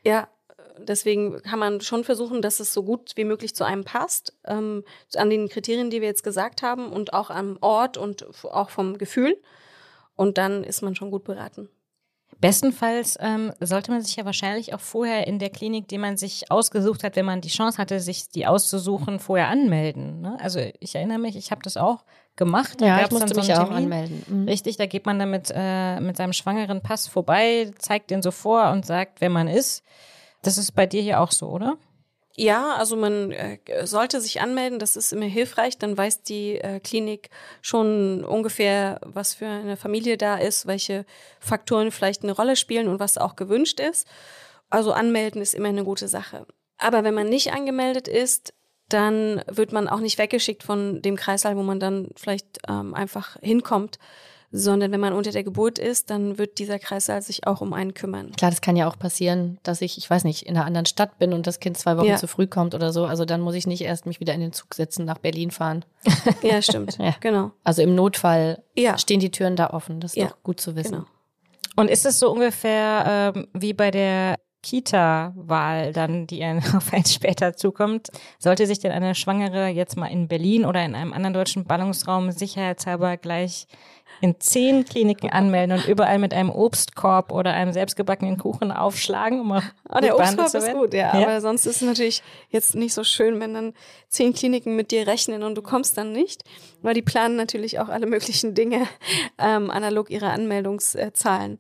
[0.04, 0.28] Ja,
[0.80, 4.84] deswegen kann man schon versuchen, dass es so gut wie möglich zu einem passt, ähm,
[5.16, 8.98] an den Kriterien, die wir jetzt gesagt haben und auch am Ort und auch vom
[8.98, 9.42] Gefühl.
[10.16, 11.70] Und dann ist man schon gut beraten.
[12.40, 16.52] Bestenfalls ähm, sollte man sich ja wahrscheinlich auch vorher in der Klinik, die man sich
[16.52, 20.22] ausgesucht hat, wenn man die Chance hatte, sich die auszusuchen, vorher anmelden.
[20.22, 20.38] Ne?
[20.42, 22.04] Also ich erinnere mich, ich habe das auch
[22.36, 22.82] gemacht.
[22.82, 23.84] Da Ja, ich musste so mich einen auch Termin.
[23.86, 24.24] anmelden.
[24.28, 24.48] Mhm.
[24.50, 28.32] Richtig, da geht man dann mit, äh, mit seinem schwangeren Pass vorbei, zeigt den so
[28.32, 29.84] vor und sagt, wer man ist.
[30.46, 31.78] Das ist bei dir hier auch so, oder?
[32.38, 36.80] Ja, also man äh, sollte sich anmelden, das ist immer hilfreich, dann weiß die äh,
[36.82, 37.30] Klinik
[37.62, 41.06] schon ungefähr, was für eine Familie da ist, welche
[41.40, 44.06] Faktoren vielleicht eine Rolle spielen und was auch gewünscht ist.
[44.70, 46.46] Also anmelden ist immer eine gute Sache.
[46.78, 48.54] Aber wenn man nicht angemeldet ist,
[48.90, 53.38] dann wird man auch nicht weggeschickt von dem Kreißsaal, wo man dann vielleicht ähm, einfach
[53.42, 53.98] hinkommt,
[54.52, 57.94] sondern wenn man unter der Geburt ist, dann wird dieser Kreißsaal sich auch um einen
[57.94, 58.32] kümmern.
[58.38, 61.18] Klar, das kann ja auch passieren, dass ich, ich weiß nicht, in einer anderen Stadt
[61.20, 62.16] bin und das Kind zwei Wochen Ja.
[62.18, 63.06] zu früh kommt oder so.
[63.06, 65.84] Also dann muss ich nicht erst mich wieder in den Zug setzen, nach Berlin fahren.
[66.42, 66.98] Ja, stimmt.
[66.98, 67.16] Ja.
[67.20, 67.52] Genau.
[67.64, 68.98] Also im Notfall Ja.
[68.98, 70.00] stehen die Türen da offen.
[70.00, 70.92] Das ist Ja, doch gut zu wissen.
[70.94, 71.06] Genau.
[71.78, 77.06] Und ist es so ungefähr ähm, wie bei der Kita-Wahl dann, die ein, auf einen
[77.06, 78.10] später zukommt?
[78.40, 82.32] Sollte sich denn eine Schwangere jetzt mal in Berlin oder in einem anderen deutschen Ballungsraum
[82.32, 83.68] sicherheitshalber gleich
[84.22, 89.52] in zehn Kliniken anmelden und überall mit einem Obstkorb oder einem selbstgebackenen Kuchen aufschlagen, um
[89.52, 91.28] auch Ah, der Obstkorb ist gut, ja, Ja.
[91.28, 93.74] Aber sonst ist es natürlich jetzt nicht so schön, wenn dann
[94.10, 96.44] zehn Kliniken mit dir rechnen und du kommst dann nicht,
[96.82, 98.88] weil die planen natürlich auch alle möglichen Dinge
[99.38, 101.60] ähm, analog ihrer Anmeldungszahlen.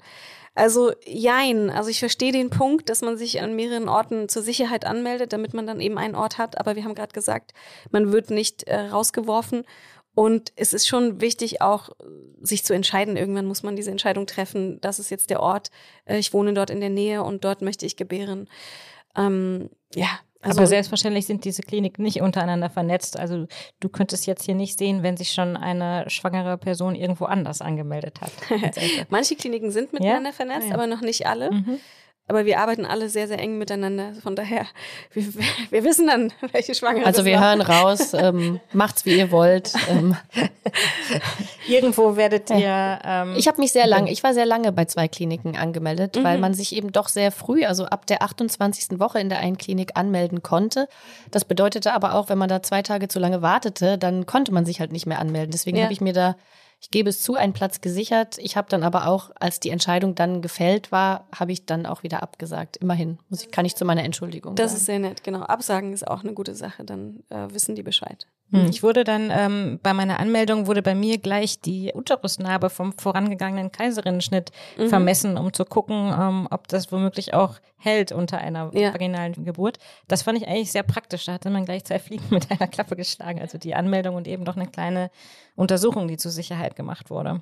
[0.58, 4.86] Also jein, also ich verstehe den Punkt, dass man sich an mehreren Orten zur Sicherheit
[4.86, 6.58] anmeldet, damit man dann eben einen Ort hat.
[6.58, 7.54] Aber wir haben gerade gesagt,
[7.92, 9.66] man wird nicht äh, rausgeworfen.
[10.16, 11.90] Und es ist schon wichtig, auch
[12.42, 13.18] sich zu entscheiden.
[13.18, 14.80] Irgendwann muss man diese Entscheidung treffen.
[14.82, 15.70] Das ist jetzt der Ort.
[16.06, 18.48] Äh, ich wohne dort in der Nähe und dort möchte ich gebären.
[19.18, 20.08] Ähm, ja,
[20.42, 23.18] also Aber selbstverständlich sind diese Kliniken nicht untereinander vernetzt.
[23.20, 23.48] Also
[23.80, 28.22] du könntest jetzt hier nicht sehen, wenn sich schon eine schwangere Person irgendwo anders angemeldet
[28.22, 28.32] hat.
[29.10, 30.36] manche Kliniken sind miteinander Ja?
[30.36, 30.74] vernetzt, Ah, ja.
[30.76, 31.52] aber noch nicht alle.
[31.52, 31.80] Mhm.
[32.28, 34.14] Aber wir arbeiten alle sehr, sehr eng miteinander.
[34.24, 34.66] Von daher,
[35.14, 35.24] wir,
[35.70, 37.50] wir wissen dann, welche Schwangere Also wir war.
[37.52, 39.72] hören raus, ähm, macht's wie ihr wollt.
[39.90, 40.16] Ähm,
[41.68, 43.00] Irgendwo werdet ihr.
[43.04, 46.36] Ähm, ich habe mich sehr lange, ich war sehr lange bei zwei Kliniken angemeldet, weil
[46.38, 46.42] Mhm.
[46.42, 49.00] man sich eben doch sehr früh, also ab der 28.
[49.00, 50.88] Woche in der einen Klinik anmelden konnte.
[51.32, 54.66] Das bedeutete aber auch, wenn man da zwei Tage zu lange wartete, dann konnte man
[54.66, 55.52] sich halt nicht mehr anmelden.
[55.52, 55.84] Deswegen Ja.
[55.84, 56.36] habe ich mir da,
[56.86, 58.38] Ich gebe es zu, einen Platz gesichert.
[58.38, 62.04] Ich habe dann aber auch, als die Entscheidung dann gefällt war, habe ich dann auch
[62.04, 62.78] wieder abgesagt.
[62.78, 64.78] Immerhin muss ich, kann ich zu meiner Entschuldigung Das sagen.
[64.78, 65.40] ist sehr nett, genau.
[65.42, 68.28] Absagen ist auch eine gute Sache, dann äh, wissen die Bescheid.
[68.52, 72.94] Hm, Ich wurde dann ähm, bei meiner Anmeldung wurde bei mir gleich die Uterusnarbe vom
[72.94, 74.90] vorangegangenen Kaiserinnenschnitt Mhm.
[74.90, 78.94] vermessen, um zu gucken, ähm, ob das womöglich auch hält unter einer Ja.
[78.94, 79.80] vaginalen Geburt.
[80.08, 81.26] Das fand ich eigentlich sehr praktisch.
[81.26, 83.40] Da hatte man gleich zwei Fliegen mit einer Klappe geschlagen.
[83.42, 85.10] Also die Anmeldung und eben noch eine kleine
[85.56, 87.42] Untersuchung, die zur Sicherheit gemacht wurde.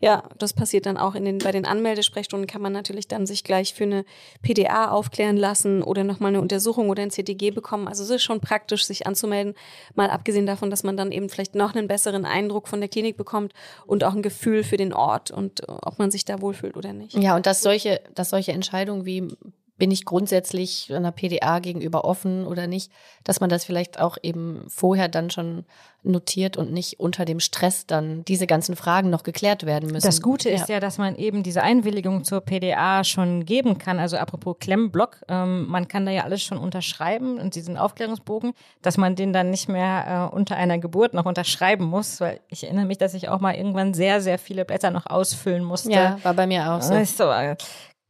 [0.00, 3.44] Ja, das passiert dann auch in den, bei den Anmeldesprechstunden kann man natürlich dann sich
[3.44, 4.04] gleich für eine
[4.42, 7.88] PDA aufklären lassen oder nochmal eine Untersuchung oder ein CTG bekommen.
[7.88, 9.54] Also es ist schon praktisch, sich anzumelden.
[9.94, 13.16] Mal abgesehen davon, dass man dann eben vielleicht noch einen besseren Eindruck von der Klinik
[13.16, 13.52] bekommt
[13.86, 16.92] und auch ein Gefühl für den Ort und äh, ob man sich da wohlfühlt oder
[16.92, 17.16] nicht.
[17.16, 19.28] Ja, und dass solche, dass solche Entscheidungen wie
[19.76, 22.92] bin ich grundsätzlich einer PDA gegenüber offen oder nicht,
[23.24, 25.64] dass man das vielleicht auch eben vorher dann schon
[26.04, 30.06] notiert und nicht unter dem Stress dann diese ganzen Fragen noch geklärt werden müssen.
[30.06, 33.98] Das Gute ist ja, dass man eben diese Einwilligung zur PDA schon geben kann.
[33.98, 38.52] Also apropos Klemmblock, ähm, man kann da ja alles schon unterschreiben und diesen Aufklärungsbogen,
[38.82, 42.20] dass man den dann nicht mehr äh, unter einer Geburt noch unterschreiben muss.
[42.20, 45.64] Weil ich erinnere mich, dass ich auch mal irgendwann sehr, sehr viele Blätter noch ausfüllen
[45.64, 45.90] musste.
[45.90, 46.94] Ja, war bei mir auch so.
[46.94, 47.56] Ich so äh,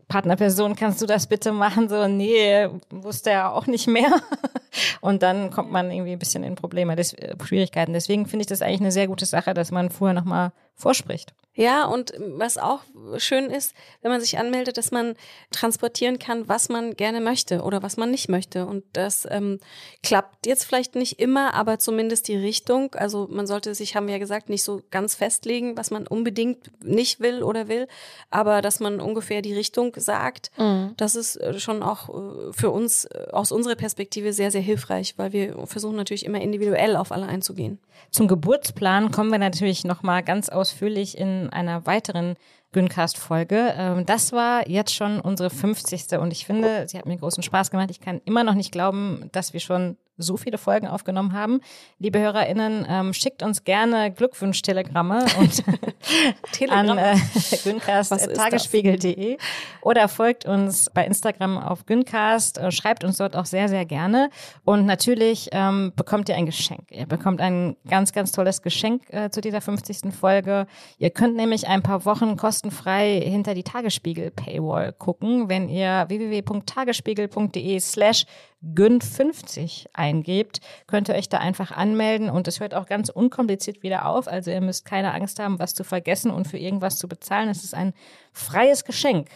[0.09, 1.89] Partnerperson, kannst du das bitte machen?
[1.89, 4.11] So, nee, wusste er auch nicht mehr.
[5.01, 7.93] Und dann kommt man irgendwie ein bisschen in Probleme, äh, Schwierigkeiten.
[7.93, 11.35] Deswegen finde ich das eigentlich eine sehr gute Sache, dass man vorher nochmal vorspricht.
[11.57, 12.81] Ja, und was auch
[13.19, 15.15] schön ist, wenn man sich anmeldet, dass man
[15.53, 18.67] transportieren kann, was man gerne möchte oder was man nicht möchte.
[18.67, 19.61] Und das ähm,
[20.03, 22.95] klappt jetzt vielleicht nicht immer, aber zumindest die Richtung.
[22.97, 26.71] Also man sollte sich, haben wir ja gesagt, nicht so ganz festlegen, was man unbedingt
[26.83, 27.87] nicht will oder will,
[28.31, 30.51] aber dass man ungefähr die Richtung sagt.
[30.59, 30.95] Mhm.
[30.97, 35.15] Das ist äh, schon auch äh, für uns äh, aus unserer Perspektive sehr, sehr hilfreich,
[35.19, 37.79] weil wir versuchen natürlich immer individuell auf alle einzugehen.
[38.11, 42.37] Zum Geburtsplan kommen wir natürlich nochmal ganz ausführlich in einer weiteren
[42.73, 43.75] Güncast-Folge.
[43.77, 46.19] Ähm, das war jetzt schon unsere 50.
[46.19, 47.91] und ich finde, sie hat mir großen Spaß gemacht.
[47.91, 51.61] Ich kann immer noch nicht glauben, dass wir schon so viele Folgen aufgenommen haben.
[51.99, 55.65] Liebe HörerInnen, ähm, schickt uns gerne Glückwunsch-Telegramme und
[56.71, 57.17] an äh,
[57.65, 59.39] güncast.tagesspiegel.de
[59.83, 64.31] oder folgt uns bei Instagram auf Güncast, äh, schreibt uns dort auch sehr, sehr gerne.
[64.65, 66.91] Und natürlich ähm, bekommt ihr ein Geschenk.
[66.91, 70.15] Ihr bekommt ein ganz, ganz tolles Geschenk äh, zu dieser 50.
[70.15, 70.67] Folge.
[70.99, 78.27] Ihr könnt nämlich ein paar Wochen kostenfrei hinter die Tagesspiegel-Paywall gucken, wenn ihr www.tagesspiegel.de slash
[78.75, 84.07] Gün50 eingebt, könnt ihr euch da einfach anmelden und es hört auch ganz unkompliziert wieder
[84.07, 84.29] auf.
[84.29, 87.49] Also ihr müsst keine Angst haben, was zu vergessen und für irgendwas zu bezahlen.
[87.49, 87.93] Es ist ein
[88.33, 89.29] freies Geschenk.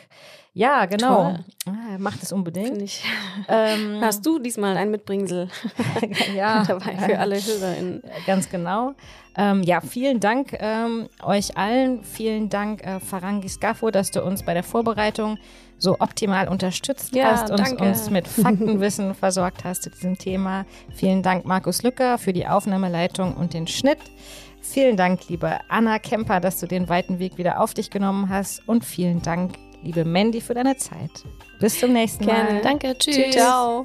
[0.59, 1.37] Ja, genau.
[1.67, 2.91] Ah, macht es unbedingt.
[3.49, 5.49] Ähm, Hast du diesmal ein Mitbringsel
[6.35, 8.03] ja, dabei für alle HörerInnen?
[8.27, 8.95] Ganz genau.
[9.37, 12.03] Ähm, ja, vielen Dank ähm, euch allen.
[12.03, 15.39] Vielen Dank, äh, Farangi Scafo, dass du uns bei der Vorbereitung
[15.79, 17.85] so optimal unterstützt Ja, hast und danke.
[17.85, 20.67] uns mit Faktenwissen versorgt hast zu diesem Thema.
[20.93, 24.01] Vielen Dank, Markus Lücker, für die Aufnahmeleitung und den Schnitt.
[24.61, 28.67] Vielen Dank, liebe Anna Kemper, dass du den weiten Weg wieder auf dich genommen hast.
[28.69, 31.11] Und vielen Dank, liebe Mandy, für deine Zeit.
[31.61, 32.55] Bis zum nächsten Gerne.
[32.55, 32.63] Mal.
[32.63, 33.33] Danke, tschüss.
[33.33, 33.85] Ciao.